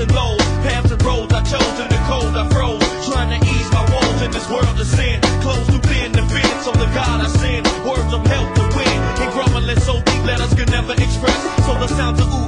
[0.00, 2.80] And lows, paths and roads I chose in the cold I froze.
[3.08, 5.20] Trying to ease my woes in this world of sin.
[5.44, 7.66] Close to thin the fence so the God I send.
[7.84, 8.98] Words of help to win.
[9.20, 11.40] And grumbling so deep letters could never express.
[11.66, 12.39] So the sounds of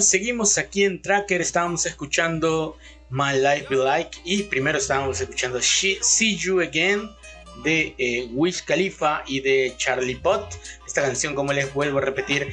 [0.00, 1.40] Seguimos aquí en Tracker.
[1.40, 2.76] Estábamos escuchando
[3.10, 4.18] My Life Be Like.
[4.24, 7.10] Y primero estábamos escuchando She- See You Again
[7.64, 10.54] de eh, Wiz Khalifa y de Charlie Pot.
[10.86, 12.52] Esta canción, como les vuelvo a repetir,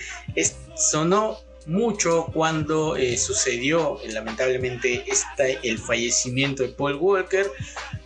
[0.75, 7.49] sonó mucho cuando eh, sucedió eh, lamentablemente esta, el fallecimiento de Paul Walker.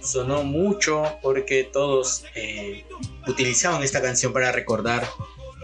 [0.01, 2.23] Sonó mucho porque todos
[3.27, 5.07] utilizaban esta canción para recordar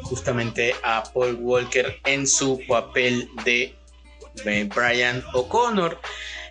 [0.06, 3.76] justamente a Paul Walker en su papel de
[4.46, 6.00] eh, Brian O'Connor.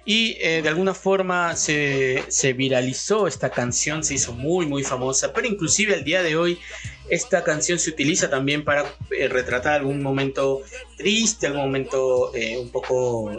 [0.06, 5.32] Y eh, de alguna forma se, se viralizó esta canción, se hizo muy muy famosa,
[5.32, 6.58] pero inclusive al día de hoy
[7.08, 10.62] esta canción se utiliza también para eh, retratar algún momento
[10.96, 13.30] triste, algún momento eh, un poco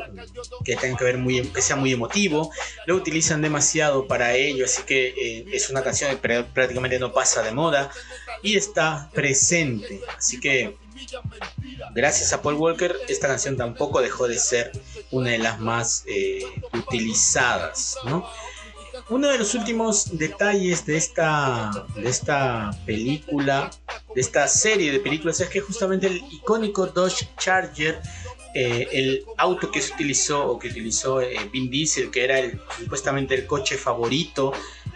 [0.64, 2.52] que tenga que ver muy, que sea muy emotivo.
[2.86, 7.12] Lo utilizan demasiado para ello, así que eh, es una canción que pr- prácticamente no
[7.14, 7.90] pasa de moda
[8.44, 10.02] y está presente.
[10.18, 10.76] Así que
[11.94, 14.72] gracias a Paul Walker esta canción tampoco dejó de ser
[15.12, 16.04] una de las más
[16.74, 18.28] utilizadas, ¿no?
[19.10, 23.70] Uno de los últimos detalles de esta, de esta película,
[24.16, 28.02] de esta serie de películas, es que justamente el icónico Dodge Charger,
[28.56, 32.60] eh, el auto que se utilizó o que utilizó eh, Vin Diesel, que era el,
[32.80, 34.54] supuestamente el coche favorito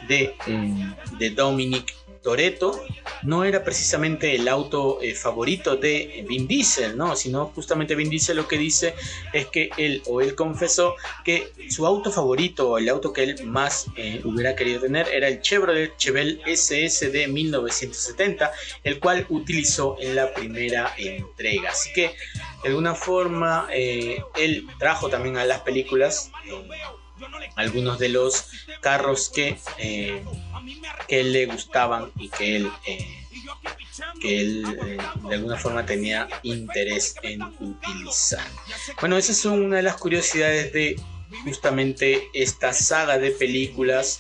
[0.07, 2.84] de, eh, de Dominic Toretto,
[3.24, 7.15] no era precisamente el auto eh, favorito de Vin Diesel, ¿no?
[7.15, 8.93] Sino justamente Vin Diesel lo que dice
[9.34, 13.45] es que él o él confesó que su auto favorito o el auto que él
[13.45, 18.51] más eh, hubiera querido tener era el Chevrolet Chevelle SS de 1970,
[18.84, 21.72] el cual utilizó en la primera entrega.
[21.72, 22.15] Así que
[22.63, 26.32] de alguna forma eh, él trajo también a las películas
[27.55, 28.45] algunos de los
[28.82, 30.24] carros que, eh,
[31.07, 33.05] que él le gustaban y que él, eh,
[34.22, 34.97] que él eh,
[35.28, 38.45] de alguna forma tenía interés en utilizar.
[38.99, 40.95] Bueno, esas son una de las curiosidades de
[41.43, 44.20] justamente esta saga de películas.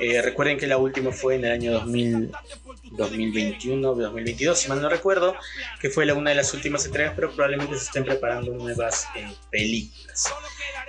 [0.00, 2.30] Eh, recuerden que la última fue en el año 2000,
[3.00, 5.34] 2021, 2022, si mal no recuerdo,
[5.80, 9.28] que fue la, una de las últimas entregas, pero probablemente se estén preparando nuevas eh,
[9.50, 10.32] películas.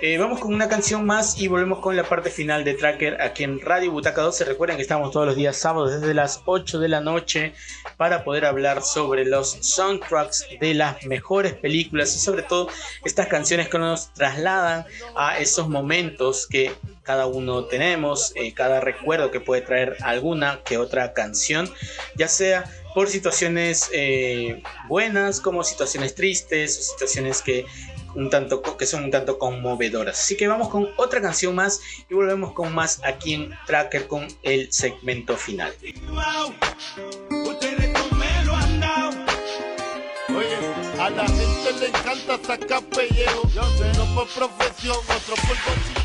[0.00, 3.44] Eh, vamos con una canción más y volvemos con la parte final de Tracker aquí
[3.44, 4.44] en Radio Butaca 12.
[4.44, 7.54] Recuerden que estamos todos los días sábados desde las 8 de la noche
[7.96, 12.68] para poder hablar sobre los soundtracks de las mejores películas y sobre todo
[13.04, 14.84] estas canciones que nos trasladan
[15.14, 16.72] a esos momentos que
[17.02, 21.72] cada uno tenemos, eh, cada recuerdo que puede traer alguna que otra canción,
[22.14, 27.64] ya sea por situaciones eh, buenas como situaciones tristes o situaciones que
[28.14, 30.18] un tanto que son un tanto conmovedoras.
[30.20, 34.28] Así que vamos con otra canción más y volvemos con más aquí en Tracker con
[34.42, 35.74] el segmento final.
[40.98, 43.48] A la gente le encanta sacar pellejo.
[43.54, 46.01] No por profesión, otro por bolsillo.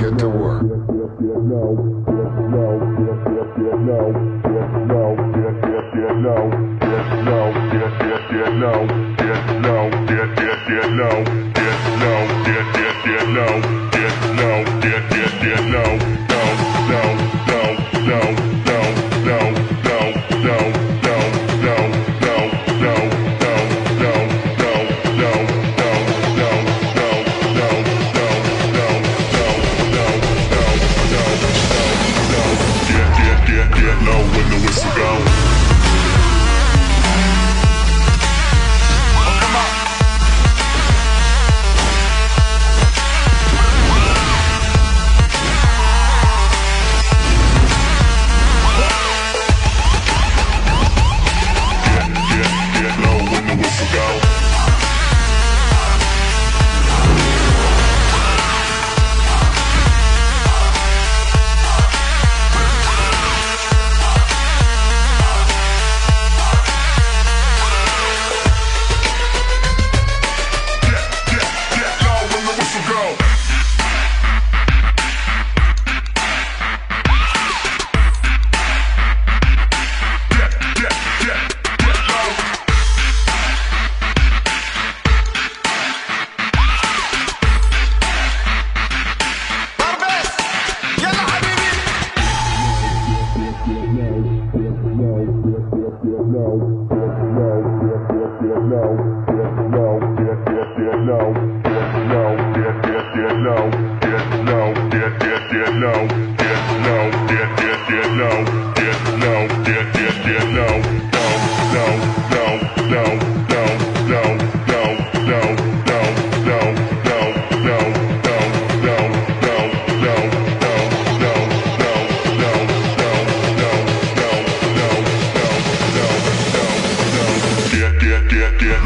[0.00, 0.62] Get to work.
[0.62, 0.90] Get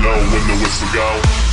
[0.05, 1.44] know when the whistle go.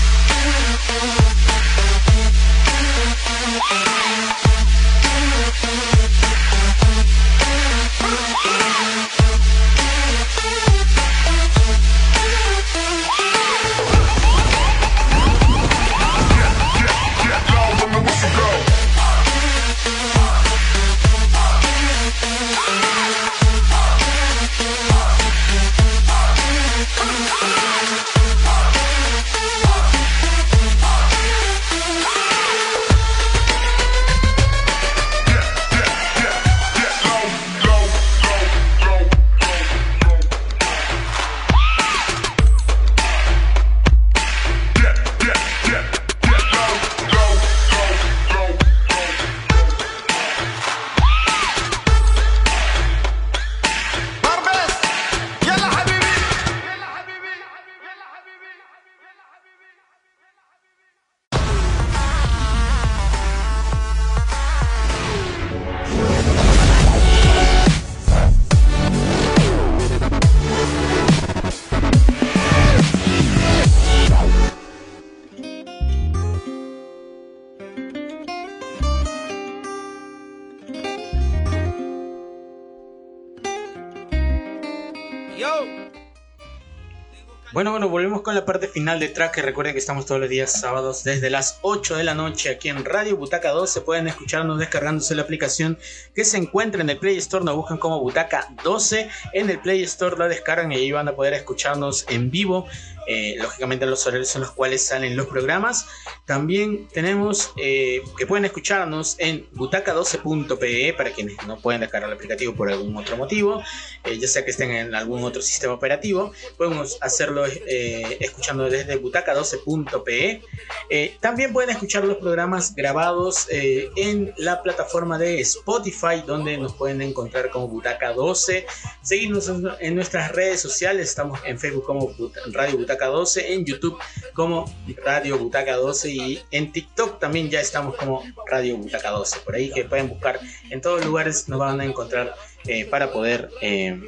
[88.24, 89.44] Con la parte final de Tracker.
[89.44, 92.84] Recuerden que estamos todos los días sábados desde las 8 de la noche aquí en
[92.86, 93.82] Radio Butaca 12.
[93.82, 95.78] Pueden escucharnos descargándose la aplicación
[96.14, 97.44] que se encuentra en el Play Store.
[97.44, 99.10] Nos buscan como Butaca 12.
[99.34, 102.68] En el Play Store la descargan y ahí van a poder escucharnos en vivo.
[103.08, 105.88] Eh, lógicamente los horarios en los cuales salen los programas.
[106.26, 112.54] También tenemos eh, que pueden escucharnos en butaca12.pe para quienes no pueden descargar el aplicativo
[112.56, 113.62] por algún otro motivo,
[114.04, 119.02] eh, ya sea que estén en algún otro sistema operativo, podemos hacerlo eh, escuchando desde
[119.02, 120.42] butaca12.pe.
[120.90, 127.02] Eh, también pueden escuchar los programas grabados en la plataforma de Spotify, donde nos pueden
[127.02, 128.66] encontrar como Butaca 12.
[129.02, 129.50] Seguirnos
[129.80, 132.14] en, nuestras redes sociales, estamos en Facebook como
[132.52, 133.98] Radio Butaca 12, en YouTube
[134.34, 134.66] como
[135.04, 139.40] Radio Butaca 12 y en TikTok también ya estamos como Radio Butaca 12.
[139.42, 140.40] Por ahí que pueden buscar
[140.70, 142.36] en todos lugares nos van a encontrar
[142.68, 144.00] eh, para poder eh,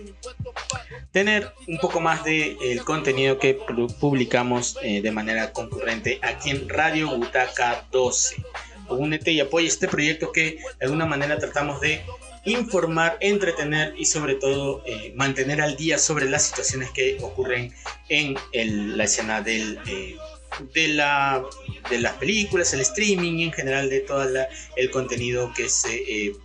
[1.12, 6.50] tener un poco más de el contenido que pu- publicamos eh, de manera concurrente aquí
[6.52, 8.44] en Radio Butaca 12.
[8.90, 12.02] Únete y apoya este proyecto que de alguna manera tratamos de
[12.46, 17.74] informar, entretener y sobre todo eh, mantener al día sobre las situaciones que ocurren
[18.10, 20.18] en la escena eh,
[20.76, 24.28] de las películas, el streaming y en general de todo
[24.76, 26.36] el contenido que se, eh,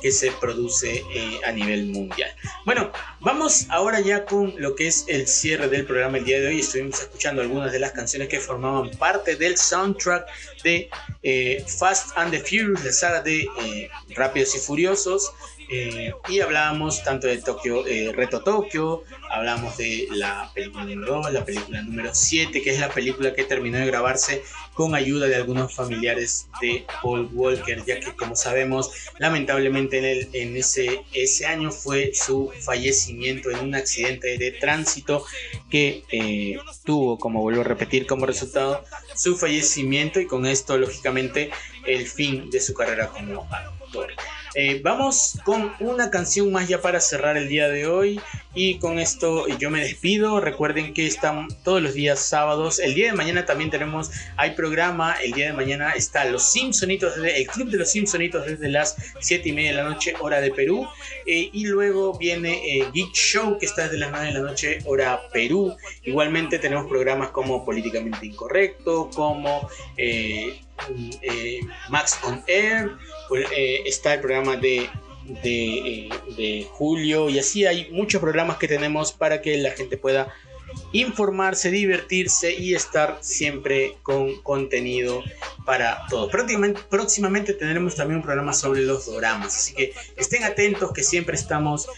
[0.00, 2.30] que se produce eh, a nivel mundial.
[2.64, 2.90] Bueno,
[3.20, 6.60] vamos ahora ya con lo que es el cierre del programa el día de hoy.
[6.60, 10.26] Estuvimos escuchando algunas de las canciones que formaban parte del soundtrack
[10.62, 10.90] de
[11.22, 15.30] eh, Fast and the Furious, la saga de eh, Rápidos y Furiosos.
[15.68, 21.32] Eh, y hablábamos tanto de Tokio, eh, Reto Tokio, hablamos de la película número 2,
[21.32, 24.42] la película número 7, que es la película que terminó de grabarse
[24.74, 30.28] con ayuda de algunos familiares de Paul Walker, ya que como sabemos, lamentablemente en, el,
[30.32, 35.24] en ese, ese año fue su fallecimiento en un accidente de tránsito
[35.70, 38.84] que eh, tuvo, como vuelvo a repetir, como resultado
[39.14, 41.50] su fallecimiento y con esto, lógicamente,
[41.86, 44.12] el fin de su carrera como actor.
[44.54, 48.20] Eh, vamos con una canción más ya para cerrar el día de hoy
[48.54, 50.40] y con esto yo me despido.
[50.40, 52.78] Recuerden que están todos los días sábados.
[52.78, 55.16] El día de mañana también tenemos, hay programa.
[55.22, 59.48] El día de mañana está Los Simpsonitos, el Club de los Simpsonitos desde las 7
[59.48, 60.86] y media de la noche, hora de Perú.
[61.26, 64.78] Eh, y luego viene eh, Geek Show, que está desde las 9 de la noche,
[64.84, 65.76] hora Perú.
[66.04, 70.60] Igualmente tenemos programas como Políticamente Incorrecto, como eh,
[71.22, 72.92] eh, Max on Air,
[73.28, 74.90] pues, eh, está el programa de,
[75.42, 80.32] eh, de Julio y así hay muchos programas que tenemos para que la gente pueda
[80.92, 85.22] informarse, divertirse y estar siempre con contenido
[85.64, 86.30] para todos.
[86.30, 91.36] Próximamente, próximamente tendremos también un programa sobre los doramas, así que estén atentos que siempre
[91.36, 91.88] estamos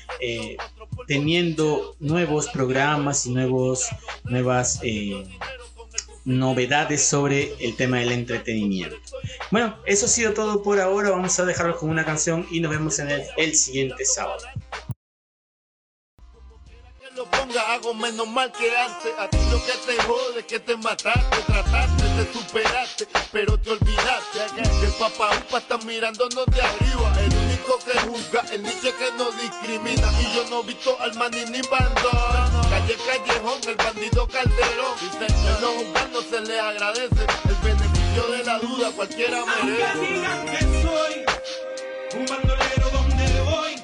[1.07, 3.87] teniendo nuevos programas y nuevos,
[4.24, 4.81] nuevas
[6.27, 8.97] novedades sobre el tema del entretenimiento.
[9.51, 11.11] Bueno, eso ha sido todo por ahora.
[11.11, 14.45] Vamos a dejarlo con una canción y nos vemos en el, el siguiente sábado.
[17.77, 19.12] Hago menos mal que antes.
[19.18, 24.39] A ti lo que te jode que te mataste, trataste, te superaste, pero te olvidaste
[24.55, 27.12] que el papá upa está mirándonos de arriba.
[27.20, 30.09] El único que juzga, el niche que no discrimina.
[30.20, 32.66] Y yo no he visto al maní ni bandón.
[32.70, 34.97] Calle Callejón, el bandido Calderón.
[35.20, 37.27] Él no juzgando se le agradece.
[37.49, 39.99] El beneficio de la duda cualquiera Aunque merece.
[40.01, 41.24] digan que soy
[42.20, 43.74] un bandolero donde voy,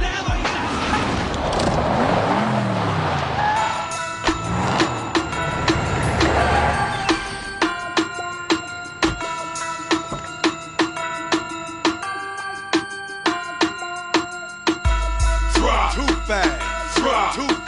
[0.00, 2.13] le doy gracias.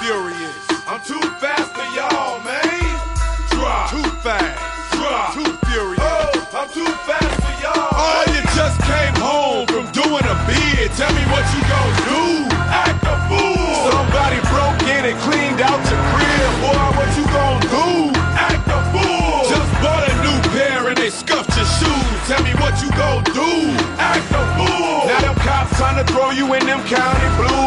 [0.06, 0.62] Furious.
[0.86, 2.94] I'm too fast for y'all, man.
[3.50, 3.90] Drop.
[3.90, 4.54] Too fast.
[4.94, 5.34] Drop.
[5.34, 5.98] Too furious.
[5.98, 7.90] Oh, I'm too fast for y'all.
[7.90, 10.94] Oh, you just came home from doing a bid.
[10.94, 12.22] Tell me what you gon' do.
[12.70, 13.66] Act a fool.
[13.90, 16.50] Somebody broke in and cleaned out your crib.
[16.62, 18.14] Boy, what you gon' do?
[18.38, 19.42] Act a fool.
[19.50, 22.18] Just bought a new pair and they scuffed your shoes.
[22.30, 23.50] Tell me what you gon' do.
[23.98, 25.10] Act a fool.
[25.10, 27.65] Now them cops trying to throw you in them county blues.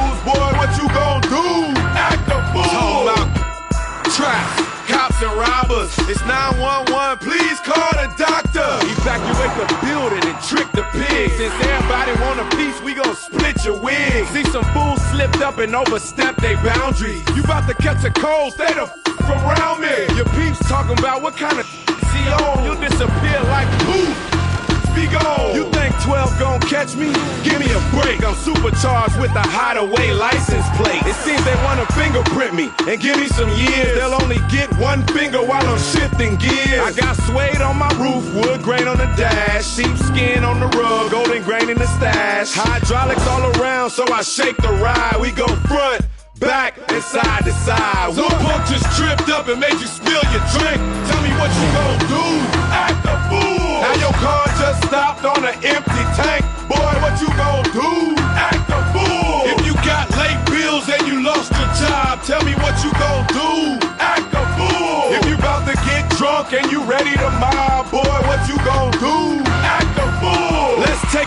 [6.57, 8.65] 911, please call the doctor.
[8.89, 11.37] Evacuate the building and trick the pigs.
[11.37, 14.25] Since everybody want a piece, we gon' split your wig.
[14.27, 17.23] See some fools slipped up and overstepped their boundaries.
[17.35, 19.93] You about to catch a cold, stay the f around me.
[20.15, 21.67] Your peeps talking about what kind of
[22.13, 22.63] he on.
[22.65, 24.38] You'll disappear like poof.
[24.95, 25.55] Be gone.
[25.55, 27.13] You think 12 gon' catch me?
[27.43, 28.23] Give me a break.
[28.23, 31.01] I'm supercharged with a hideaway license plate.
[31.05, 33.97] It seems they wanna fingerprint me and give me some years.
[33.97, 36.81] They'll only get one finger while I'm shifting gears.
[36.81, 41.11] I got suede on my roof, wood grain on the dash, sheepskin on the rug,
[41.11, 42.53] golden grain in the stash.
[42.53, 45.17] Hydraulics all around, so I shake the ride.
[45.19, 46.05] We go front.
[46.39, 48.13] Back and side to side.
[48.13, 50.79] Some punk just tripped up and made you spill your drink.
[51.09, 52.48] Tell me what you gon' do.
[54.87, 56.45] Stopped on an empty tank.
[56.67, 58.15] Boy, what you gon' do?
[58.37, 59.43] Act a fool.
[59.45, 63.25] If you got late bills and you lost your job, tell me what you gon'
[63.27, 63.87] do.
[63.99, 65.13] Act a fool.
[65.13, 68.91] If you about to get drunk and you ready to mob, boy, what you gon'
[68.99, 69.48] do?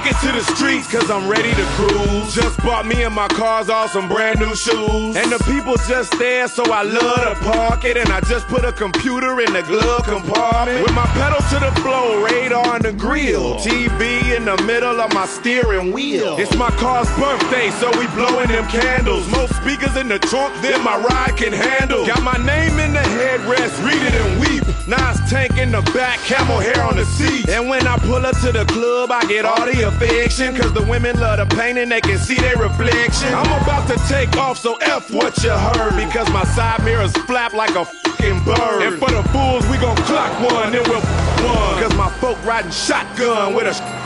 [0.02, 2.34] Take it to the streets, cause I'm ready to cruise.
[2.34, 5.14] Just bought me and my cars all some brand new shoes.
[5.14, 7.96] And the people just there, so I love to park it.
[7.96, 10.82] And I just put a computer in the glove compartment.
[10.82, 13.54] With my pedal to the floor, radar on the grill.
[13.58, 16.36] TV in the middle of my steering wheel.
[16.36, 19.30] It's my car's birthday, so we blowing them candles.
[19.30, 22.04] Most speakers in the trunk then my ride can handle.
[22.04, 24.51] Got my name in the headrest, read it and weep.
[24.86, 27.48] Nice tank in the back, camel hair on the seat.
[27.48, 30.56] And when I pull up to the club, I get all the affection.
[30.56, 33.32] Cause the women love the paint and they can see their reflection.
[33.32, 35.94] I'm about to take off, so F what you heard.
[35.96, 38.82] Because my side mirrors flap like a fucking bird.
[38.82, 41.82] And for the fools, we gon' clock one, then we'll one.
[41.82, 44.01] Cause my folk riding shotgun with a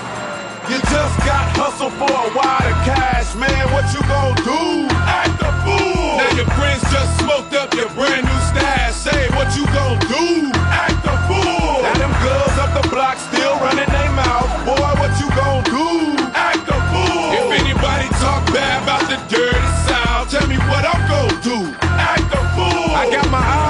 [0.70, 3.70] you just got hustle for a wad of cash, man.
[3.70, 4.90] What you gon' do?
[5.06, 6.18] Act a fool.
[6.18, 8.94] Now your friends just smoked up your brand new stash.
[8.94, 10.50] Say what you gon' do?
[10.66, 11.86] Act a fool.
[11.86, 14.50] Now them girls up the block still running their mouth.
[14.66, 16.18] Boy, what you gon' do?
[16.34, 17.30] Act a fool.
[17.38, 21.58] If anybody talk bad about the dirty south, tell me what I'm gon' do.
[21.94, 22.90] Act a fool.
[22.90, 23.65] I got my eyes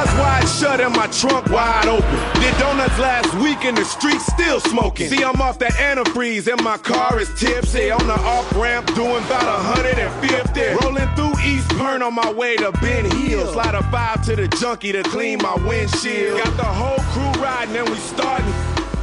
[0.87, 2.41] and my trunk wide open.
[2.41, 5.11] Did donuts last week in the street, still smoking.
[5.11, 7.91] See, I'm off that antifreeze and my car is tipsy.
[7.91, 10.61] On the off ramp, doing about 150.
[10.85, 13.53] Rolling through East Pern on my way to Ben Hill.
[13.53, 16.39] Slide a five to the junkie to clean my windshield.
[16.43, 18.47] Got the whole crew riding and we starting.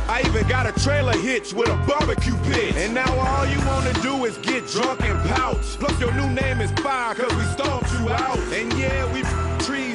[0.08, 2.76] I even got a trailer hitch with a barbecue pit.
[2.76, 5.78] And now all you wanna do is get drunk and pouch.
[5.80, 8.40] Plus your new name is Fire, cause we stomped you out.
[8.54, 9.22] And yeah, we
[9.66, 9.93] trees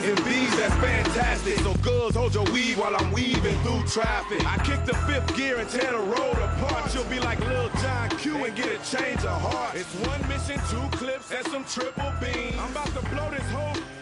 [0.58, 1.58] that's fantastic.
[1.58, 4.44] So girls, hold your weed while I'm weaving through traffic.
[4.46, 6.94] I kick the fifth gear and tear the road apart.
[6.94, 9.76] You'll be like Lil John Q and get a change of heart.
[9.76, 12.56] It's one mission, two clips, and some triple beams.
[12.58, 13.97] I'm about to blow this whole.